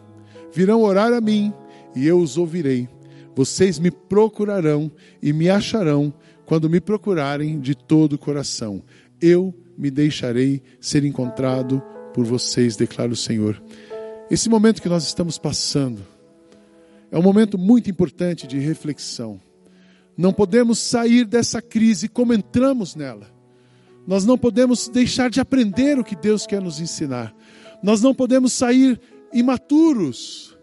virão 0.53 0.83
orar 0.83 1.13
a 1.13 1.21
mim, 1.21 1.53
e 1.95 2.07
eu 2.07 2.19
os 2.19 2.37
ouvirei. 2.37 2.89
Vocês 3.35 3.79
me 3.79 3.91
procurarão 3.91 4.91
e 5.23 5.33
me 5.33 5.49
acharão 5.49 6.13
quando 6.45 6.71
me 6.71 6.81
procurarem 6.81 7.61
de 7.61 7.75
todo 7.75 8.15
o 8.15 8.19
coração. 8.19 8.83
Eu 9.21 9.55
me 9.77 9.91
deixarei 9.91 10.63
ser 10.81 11.05
encontrado 11.05 11.83
por 12.15 12.25
vocês, 12.25 12.77
declara 12.77 13.13
o 13.13 13.17
Senhor. 13.17 13.63
Esse 14.29 14.49
momento 14.49 14.83
que 14.83 14.89
nós 14.89 15.05
estamos 15.05 15.39
passando, 15.39 16.05
é 17.13 17.19
um 17.19 17.23
momento 17.23 17.57
muito 17.57 17.89
importante 17.89 18.47
de 18.47 18.59
reflexão. 18.59 19.41
Não 20.17 20.33
podemos 20.33 20.81
sair 20.81 21.25
dessa 21.25 21.63
crise 21.63 22.09
como 22.09 22.35
entramos 22.35 22.97
nela. 22.97 23.31
Nós 24.05 24.25
não 24.25 24.37
podemos 24.37 24.89
deixar 24.89 25.31
de 25.31 25.41
aprender 25.41 25.99
o 25.99 26.05
que 26.05 26.17
Deus 26.17 26.45
quer 26.45 26.61
nos 26.61 26.81
ensinar. 26.81 27.35
Nós 27.83 28.03
não 28.03 28.13
podemos 28.13 28.53
sair 28.53 29.01
imaturos. 29.33 30.57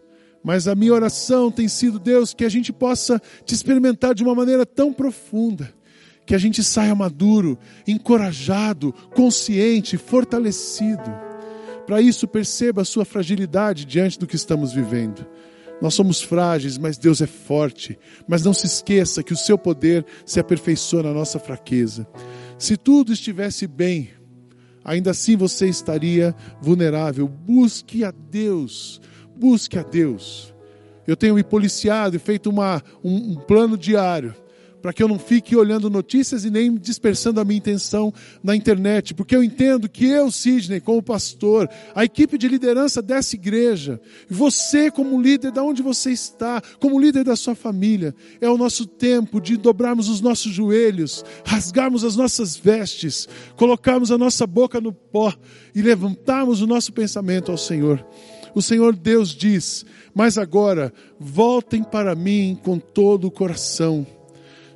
Mas 0.44 0.68
a 0.68 0.76
minha 0.76 0.94
oração 0.94 1.50
tem 1.50 1.70
sido, 1.70 2.00
Deus, 2.00 2.34
que 2.34 2.44
a 2.44 2.50
gente 2.50 2.74
possa 2.74 3.22
te 3.46 3.56
experimentar 3.56 4.14
de 4.14 4.24
uma 4.24 4.36
maneira 4.36 4.66
tão 4.66 4.92
profunda, 4.92 5.74
que 6.26 6.36
a 6.36 6.38
gente 6.38 6.62
saia 6.62 6.94
maduro, 6.94 7.58
encorajado, 7.88 8.94
consciente, 9.16 9.98
fortalecido. 9.98 11.33
Para 11.86 12.02
isso, 12.02 12.28
perceba 12.28 12.82
a 12.82 12.86
sua 12.86 13.06
fragilidade 13.06 13.86
diante 13.86 14.18
do 14.18 14.28
que 14.28 14.36
estamos 14.36 14.74
vivendo. 14.74 15.26
Nós 15.82 15.94
somos 15.94 16.22
frágeis, 16.22 16.78
mas 16.78 16.98
Deus 16.98 17.22
é 17.22 17.28
forte. 17.28 17.98
Mas 18.28 18.44
não 18.44 18.54
se 18.54 18.66
esqueça 18.66 19.24
que 19.24 19.34
o 19.34 19.38
seu 19.38 19.58
poder 19.58 20.06
se 20.26 20.40
aperfeiçoa 20.40 21.04
na 21.04 21.14
nossa 21.14 21.40
fraqueza. 21.40 22.08
Se 22.58 22.78
tudo 22.78 23.12
estivesse 23.12 23.68
bem, 23.68 24.10
ainda 24.84 25.12
assim 25.12 25.36
você 25.36 25.68
estaria 25.68 26.34
vulnerável. 26.62 27.28
Busque 27.28 28.04
a 28.06 28.12
Deus. 28.12 29.02
Busque 29.36 29.78
a 29.78 29.84
Deus. 29.84 30.54
Eu 31.06 31.18
tenho 31.18 31.36
me 31.36 31.44
policiado 31.44 32.16
e 32.16 32.20
feito 32.20 32.50
uma, 32.50 32.82
um, 33.04 33.32
um 33.32 33.36
plano 33.36 33.78
diário 33.78 34.34
para 34.84 34.92
que 34.92 35.02
eu 35.02 35.08
não 35.08 35.18
fique 35.18 35.56
olhando 35.56 35.90
notícias 35.90 36.44
e 36.44 36.50
nem 36.50 36.76
dispersando 36.76 37.40
a 37.40 37.46
minha 37.46 37.58
intenção 37.58 38.14
na 38.44 38.54
internet, 38.54 39.14
porque 39.14 39.34
eu 39.34 39.42
entendo 39.42 39.88
que 39.88 40.06
eu, 40.06 40.30
Sidney, 40.30 40.82
como 40.82 41.02
pastor, 41.02 41.70
a 41.96 42.04
equipe 42.04 42.38
de 42.38 42.50
liderança 42.50 43.02
dessa 43.02 43.34
igreja, 43.34 44.02
você 44.30 44.92
como 44.92 45.22
líder 45.22 45.54
da 45.54 45.64
onde 45.64 45.82
você 45.82 46.12
está, 46.12 46.62
como 46.82 47.00
líder 47.00 47.24
da 47.24 47.38
sua 47.38 47.56
família, 47.56 48.14
é 48.42 48.50
o 48.50 48.58
nosso 48.58 48.86
tempo 48.86 49.40
de 49.40 49.56
dobrarmos 49.56 50.10
os 50.10 50.20
nossos 50.20 50.52
joelhos, 50.52 51.24
rasgarmos 51.46 52.04
as 52.04 52.18
nossas 52.18 52.58
vestes, 52.58 53.26
colocarmos 53.56 54.12
a 54.12 54.18
nossa 54.18 54.46
boca 54.46 54.82
no 54.82 54.92
pó 54.92 55.34
e 55.74 55.82
levantarmos 55.82 56.62
o 56.62 56.68
nosso 56.68 56.92
pensamento 56.92 57.50
ao 57.50 57.58
Senhor. 57.58 58.06
O 58.54 58.62
Senhor 58.62 58.98
Deus 58.98 59.30
diz: 59.30 59.86
Mas 60.14 60.38
agora 60.38 60.92
voltem 61.18 61.86
para 61.86 62.14
mim 62.16 62.60
com 62.62 62.78
todo 62.78 63.28
o 63.28 63.32
coração 63.32 64.06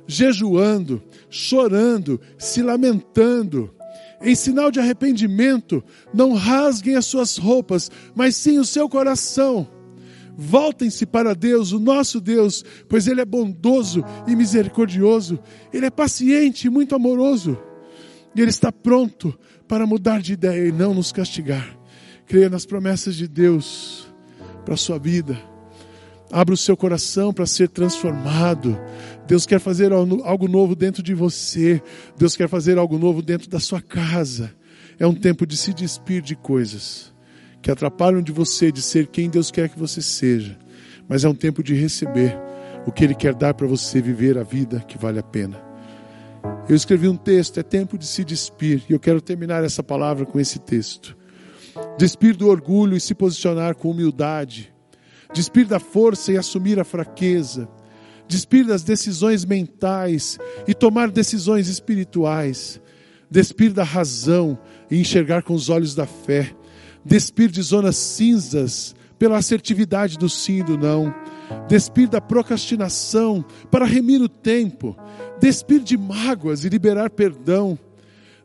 jejuando, 0.08 1.02
chorando, 1.28 2.18
se 2.38 2.62
lamentando. 2.62 3.72
Em 4.20 4.34
sinal 4.34 4.72
de 4.72 4.80
arrependimento, 4.80 5.84
não 6.12 6.32
rasguem 6.32 6.96
as 6.96 7.04
suas 7.04 7.36
roupas, 7.36 7.88
mas 8.16 8.34
sim 8.34 8.58
o 8.58 8.64
seu 8.64 8.88
coração. 8.88 9.68
Voltem-se 10.36 11.04
para 11.04 11.34
Deus, 11.34 11.72
o 11.72 11.78
nosso 11.78 12.20
Deus, 12.20 12.64
pois 12.88 13.06
Ele 13.06 13.20
é 13.20 13.24
bondoso 13.24 14.04
e 14.26 14.34
misericordioso, 14.34 15.38
Ele 15.72 15.86
é 15.86 15.90
paciente 15.90 16.66
e 16.66 16.70
muito 16.70 16.94
amoroso, 16.94 17.58
e 18.34 18.40
Ele 18.40 18.50
está 18.50 18.72
pronto 18.72 19.36
para 19.68 19.86
mudar 19.86 20.22
de 20.22 20.32
ideia 20.32 20.68
e 20.68 20.72
não 20.72 20.94
nos 20.94 21.12
castigar. 21.12 21.76
Creia 22.26 22.48
nas 22.48 22.64
promessas 22.64 23.14
de 23.14 23.28
Deus 23.28 24.08
para 24.64 24.74
a 24.74 24.76
sua 24.76 24.98
vida. 24.98 25.38
Abra 26.30 26.54
o 26.54 26.58
seu 26.58 26.76
coração 26.76 27.32
para 27.32 27.46
ser 27.46 27.68
transformado. 27.68 28.78
Deus 29.28 29.44
quer 29.44 29.60
fazer 29.60 29.92
algo 29.92 30.48
novo 30.48 30.74
dentro 30.74 31.02
de 31.02 31.12
você. 31.12 31.82
Deus 32.16 32.34
quer 32.34 32.48
fazer 32.48 32.78
algo 32.78 32.98
novo 32.98 33.20
dentro 33.20 33.46
da 33.46 33.60
sua 33.60 33.82
casa. 33.82 34.54
É 34.98 35.06
um 35.06 35.14
tempo 35.14 35.46
de 35.46 35.54
se 35.54 35.74
despir 35.74 36.22
de 36.22 36.34
coisas 36.34 37.12
que 37.60 37.70
atrapalham 37.70 38.22
de 38.22 38.32
você 38.32 38.72
de 38.72 38.80
ser 38.80 39.06
quem 39.08 39.28
Deus 39.28 39.50
quer 39.50 39.68
que 39.68 39.78
você 39.78 40.00
seja. 40.00 40.58
Mas 41.06 41.24
é 41.24 41.28
um 41.28 41.34
tempo 41.34 41.62
de 41.62 41.74
receber 41.74 42.34
o 42.86 42.90
que 42.90 43.04
Ele 43.04 43.14
quer 43.14 43.34
dar 43.34 43.52
para 43.52 43.66
você 43.66 44.00
viver 44.00 44.38
a 44.38 44.42
vida 44.42 44.80
que 44.80 44.96
vale 44.96 45.18
a 45.18 45.22
pena. 45.22 45.62
Eu 46.66 46.74
escrevi 46.74 47.06
um 47.06 47.16
texto, 47.16 47.60
é 47.60 47.62
tempo 47.62 47.98
de 47.98 48.06
se 48.06 48.24
despir, 48.24 48.82
e 48.88 48.94
eu 48.94 49.00
quero 49.00 49.20
terminar 49.20 49.62
essa 49.62 49.82
palavra 49.82 50.24
com 50.24 50.40
esse 50.40 50.58
texto. 50.58 51.14
Despir 51.98 52.34
do 52.34 52.48
orgulho 52.48 52.96
e 52.96 53.00
se 53.00 53.14
posicionar 53.14 53.74
com 53.74 53.90
humildade. 53.90 54.72
Despir 55.34 55.66
da 55.66 55.78
força 55.78 56.32
e 56.32 56.38
assumir 56.38 56.80
a 56.80 56.84
fraqueza 56.84 57.68
despir 58.28 58.66
das 58.66 58.82
decisões 58.82 59.44
mentais 59.44 60.38
e 60.66 60.74
tomar 60.74 61.10
decisões 61.10 61.66
espirituais, 61.68 62.80
despir 63.30 63.72
da 63.72 63.82
razão 63.82 64.58
e 64.90 65.00
enxergar 65.00 65.42
com 65.42 65.54
os 65.54 65.70
olhos 65.70 65.94
da 65.94 66.06
fé, 66.06 66.54
despir 67.04 67.48
de 67.50 67.62
zonas 67.62 67.96
cinzas 67.96 68.94
pela 69.18 69.38
assertividade 69.38 70.18
do 70.18 70.28
sim 70.28 70.60
e 70.60 70.62
do 70.62 70.76
não, 70.76 71.12
despir 71.66 72.08
da 72.08 72.20
procrastinação 72.20 73.44
para 73.70 73.86
remir 73.86 74.20
o 74.20 74.28
tempo, 74.28 74.96
despir 75.40 75.80
de 75.80 75.96
mágoas 75.96 76.64
e 76.64 76.68
liberar 76.68 77.10
perdão, 77.10 77.78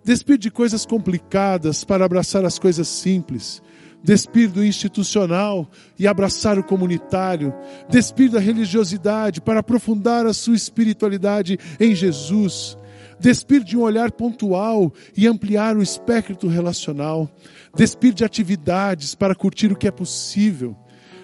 despir 0.03 0.37
de 0.37 0.49
coisas 0.49 0.85
complicadas 0.85 1.83
para 1.83 2.05
abraçar 2.05 2.45
as 2.45 2.57
coisas 2.57 2.87
simples 2.87 3.61
despir 4.03 4.49
do 4.49 4.63
institucional 4.63 5.69
e 5.97 6.05
abraçar 6.05 6.59
o 6.59 6.63
comunitário, 6.63 7.53
despir 7.89 8.29
da 8.29 8.39
religiosidade 8.39 9.39
para 9.39 9.61
aprofundar 9.61 10.25
a 10.25 10.33
sua 10.33 10.55
espiritualidade 10.55 11.57
em 11.79 11.95
Jesus, 11.95 12.77
despir 13.19 13.63
de 13.63 13.77
um 13.77 13.81
olhar 13.81 14.11
pontual 14.11 14.93
e 15.15 15.25
ampliar 15.25 15.77
o 15.77 15.81
espectro 15.81 16.49
relacional, 16.49 17.29
despir 17.75 18.13
de 18.13 18.25
atividades 18.25 19.15
para 19.15 19.33
curtir 19.33 19.71
o 19.71 19.75
que 19.75 19.87
é 19.87 19.91
possível, 19.91 20.75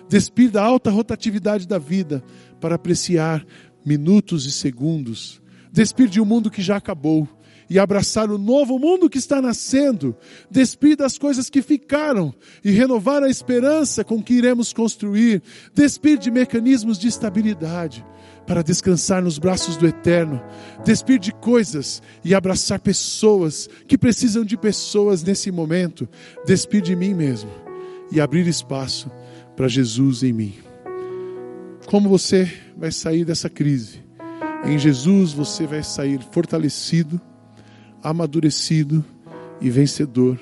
despir 0.08 0.50
da 0.50 0.63
alta 0.63 0.89
rotatividade 0.89 1.68
da 1.68 1.78
vida 1.78 2.24
para 2.62 2.76
apreciar 2.76 3.46
minutos 3.86 4.46
e 4.46 4.52
segundos, 4.52 5.42
despir 5.72 6.08
de 6.08 6.22
um 6.22 6.26
mundo 6.26 6.50
que 6.50 6.62
já 6.62 6.78
acabou 6.78 7.28
e 7.69 7.77
abraçar 7.77 8.32
o 8.32 8.38
novo 8.38 8.79
mundo 8.79 9.10
que 9.10 9.17
está 9.17 9.41
nascendo, 9.41 10.15
despir 10.49 10.97
das 10.97 11.17
coisas 11.17 11.49
que 11.49 11.62
ficaram 11.62 12.34
e 12.63 12.71
renovar 12.71 13.21
a 13.21 13.29
esperança 13.29 14.03
com 14.03 14.21
que 14.21 14.34
iremos 14.34 14.73
construir, 14.73 15.43
despir 15.73 16.17
de 16.17 16.32
mecanismos 16.32 16.97
de 16.97 17.08
estabilidade 17.08 18.03
para 18.47 18.63
descansar 18.63 19.21
nos 19.21 19.38
braços 19.38 19.77
do 19.77 19.86
Eterno, 19.86 20.41
despir 20.84 21.19
de 21.19 21.32
coisas 21.32 22.01
e 22.25 22.34
abraçar 22.34 22.79
pessoas 22.79 23.69
que 23.88 23.97
precisam 23.97 24.43
de 24.43 24.58
pessoas 24.58 25.21
nesse 25.21 25.51
momento, 25.51 26.10
despir 26.47 26.82
de 26.82 26.95
mim 26.95 27.13
mesmo 27.13 27.51
e 28.12 28.19
abrir 28.19 28.47
espaço 28.47 29.12
para 29.55 29.67
Jesus 29.67 30.23
em 30.23 30.34
mim. 30.34 30.55
Como 31.86 32.10
você 32.10 32.51
vai 32.75 32.91
sair 32.91 33.23
dessa 33.23 33.49
crise? 33.49 34.03
Em 34.65 34.79
Jesus 34.79 35.32
você 35.32 35.67
vai 35.67 35.84
sair 35.84 36.19
fortalecido, 36.32 37.21
amadurecido 38.04 39.04
e 39.62 39.70
vencedor. 39.70 40.40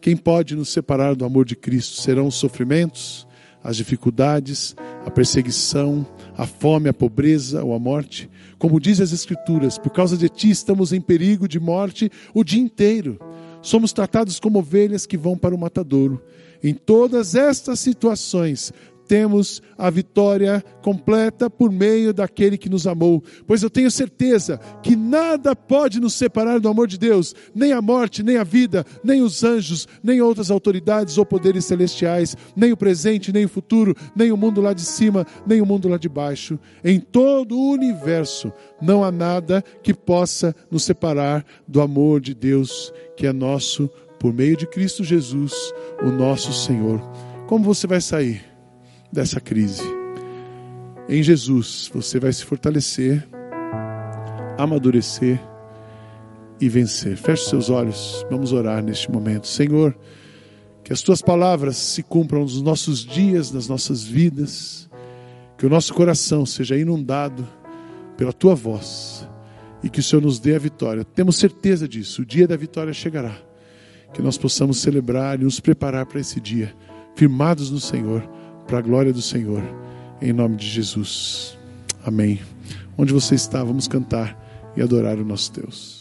Quem 0.00 0.16
pode 0.16 0.56
nos 0.56 0.70
separar 0.70 1.14
do 1.14 1.24
amor 1.24 1.44
de 1.44 1.54
Cristo? 1.54 2.00
Serão 2.00 2.26
os 2.26 2.34
sofrimentos, 2.34 3.26
as 3.62 3.76
dificuldades, 3.76 4.74
a 5.04 5.10
perseguição, 5.10 6.06
a 6.36 6.46
fome, 6.46 6.88
a 6.88 6.94
pobreza 6.94 7.62
ou 7.62 7.74
a 7.74 7.78
morte? 7.78 8.30
Como 8.58 8.80
diz 8.80 9.00
as 9.00 9.12
Escrituras, 9.12 9.78
por 9.78 9.90
causa 9.90 10.16
de 10.16 10.28
ti 10.28 10.50
estamos 10.50 10.92
em 10.92 11.00
perigo 11.00 11.46
de 11.46 11.60
morte 11.60 12.10
o 12.32 12.42
dia 12.42 12.60
inteiro. 12.60 13.18
Somos 13.62 13.92
tratados 13.92 14.40
como 14.40 14.58
ovelhas 14.58 15.04
que 15.04 15.18
vão 15.18 15.36
para 15.36 15.54
o 15.54 15.58
matadouro. 15.58 16.22
Em 16.62 16.74
todas 16.74 17.34
estas 17.34 17.80
situações, 17.80 18.72
temos 19.10 19.60
a 19.76 19.90
vitória 19.90 20.64
completa 20.82 21.50
por 21.50 21.72
meio 21.72 22.14
daquele 22.14 22.56
que 22.56 22.68
nos 22.68 22.86
amou. 22.86 23.24
Pois 23.44 23.60
eu 23.60 23.68
tenho 23.68 23.90
certeza 23.90 24.60
que 24.84 24.94
nada 24.94 25.56
pode 25.56 25.98
nos 25.98 26.14
separar 26.14 26.60
do 26.60 26.68
amor 26.68 26.86
de 26.86 26.96
Deus, 26.96 27.34
nem 27.52 27.72
a 27.72 27.82
morte, 27.82 28.22
nem 28.22 28.36
a 28.36 28.44
vida, 28.44 28.86
nem 29.02 29.20
os 29.20 29.42
anjos, 29.42 29.88
nem 30.00 30.20
outras 30.20 30.48
autoridades 30.48 31.18
ou 31.18 31.26
poderes 31.26 31.64
celestiais, 31.64 32.36
nem 32.54 32.70
o 32.70 32.76
presente, 32.76 33.32
nem 33.32 33.46
o 33.46 33.48
futuro, 33.48 33.96
nem 34.14 34.30
o 34.30 34.36
mundo 34.36 34.60
lá 34.60 34.72
de 34.72 34.82
cima, 34.82 35.26
nem 35.44 35.60
o 35.60 35.66
mundo 35.66 35.88
lá 35.88 35.96
de 35.96 36.08
baixo. 36.08 36.56
Em 36.84 37.00
todo 37.00 37.58
o 37.58 37.72
universo 37.72 38.52
não 38.80 39.02
há 39.02 39.10
nada 39.10 39.60
que 39.82 39.92
possa 39.92 40.54
nos 40.70 40.84
separar 40.84 41.44
do 41.66 41.80
amor 41.80 42.20
de 42.20 42.32
Deus, 42.32 42.94
que 43.16 43.26
é 43.26 43.32
nosso 43.32 43.90
por 44.20 44.32
meio 44.32 44.56
de 44.56 44.68
Cristo 44.68 45.02
Jesus, 45.02 45.52
o 46.00 46.12
nosso 46.12 46.52
Senhor. 46.52 47.00
Como 47.48 47.64
você 47.64 47.88
vai 47.88 48.00
sair 48.00 48.49
dessa 49.12 49.40
crise? 49.40 49.82
Em 51.08 51.22
Jesus, 51.22 51.90
você 51.92 52.20
vai 52.20 52.32
se 52.32 52.44
fortalecer, 52.44 53.26
amadurecer 54.56 55.40
e 56.60 56.68
vencer. 56.68 57.16
Feche 57.16 57.48
seus 57.48 57.70
olhos, 57.70 58.24
vamos 58.30 58.52
orar 58.52 58.82
neste 58.82 59.10
momento. 59.10 59.48
Senhor, 59.48 59.96
que 60.84 60.92
as 60.92 61.02
tuas 61.02 61.22
palavras 61.22 61.76
se 61.76 62.02
cumpram 62.02 62.42
nos 62.42 62.62
nossos 62.62 63.04
dias, 63.04 63.50
nas 63.50 63.66
nossas 63.66 64.04
vidas, 64.04 64.88
que 65.56 65.66
o 65.66 65.70
nosso 65.70 65.92
coração 65.94 66.46
seja 66.46 66.76
inundado 66.76 67.46
pela 68.16 68.32
tua 68.32 68.54
voz 68.54 69.28
e 69.82 69.88
que 69.88 70.00
o 70.00 70.02
Senhor 70.02 70.22
nos 70.22 70.38
dê 70.38 70.54
a 70.54 70.58
vitória. 70.58 71.04
Temos 71.04 71.36
certeza 71.36 71.88
disso, 71.88 72.22
o 72.22 72.26
dia 72.26 72.46
da 72.46 72.56
vitória 72.56 72.92
chegará. 72.92 73.36
Que 74.12 74.22
nós 74.22 74.36
possamos 74.36 74.78
celebrar 74.78 75.40
e 75.40 75.44
nos 75.44 75.60
preparar 75.60 76.06
para 76.06 76.20
esse 76.20 76.40
dia, 76.40 76.74
firmados 77.14 77.70
no 77.70 77.80
Senhor, 77.80 78.28
para 78.70 78.78
a 78.78 78.82
glória 78.82 79.12
do 79.12 79.20
Senhor, 79.20 79.60
em 80.22 80.32
nome 80.32 80.54
de 80.54 80.68
Jesus. 80.68 81.58
Amém. 82.04 82.40
Onde 82.96 83.12
você 83.12 83.34
está, 83.34 83.64
vamos 83.64 83.88
cantar 83.88 84.72
e 84.76 84.80
adorar 84.80 85.18
o 85.18 85.24
nosso 85.24 85.52
Deus. 85.52 85.99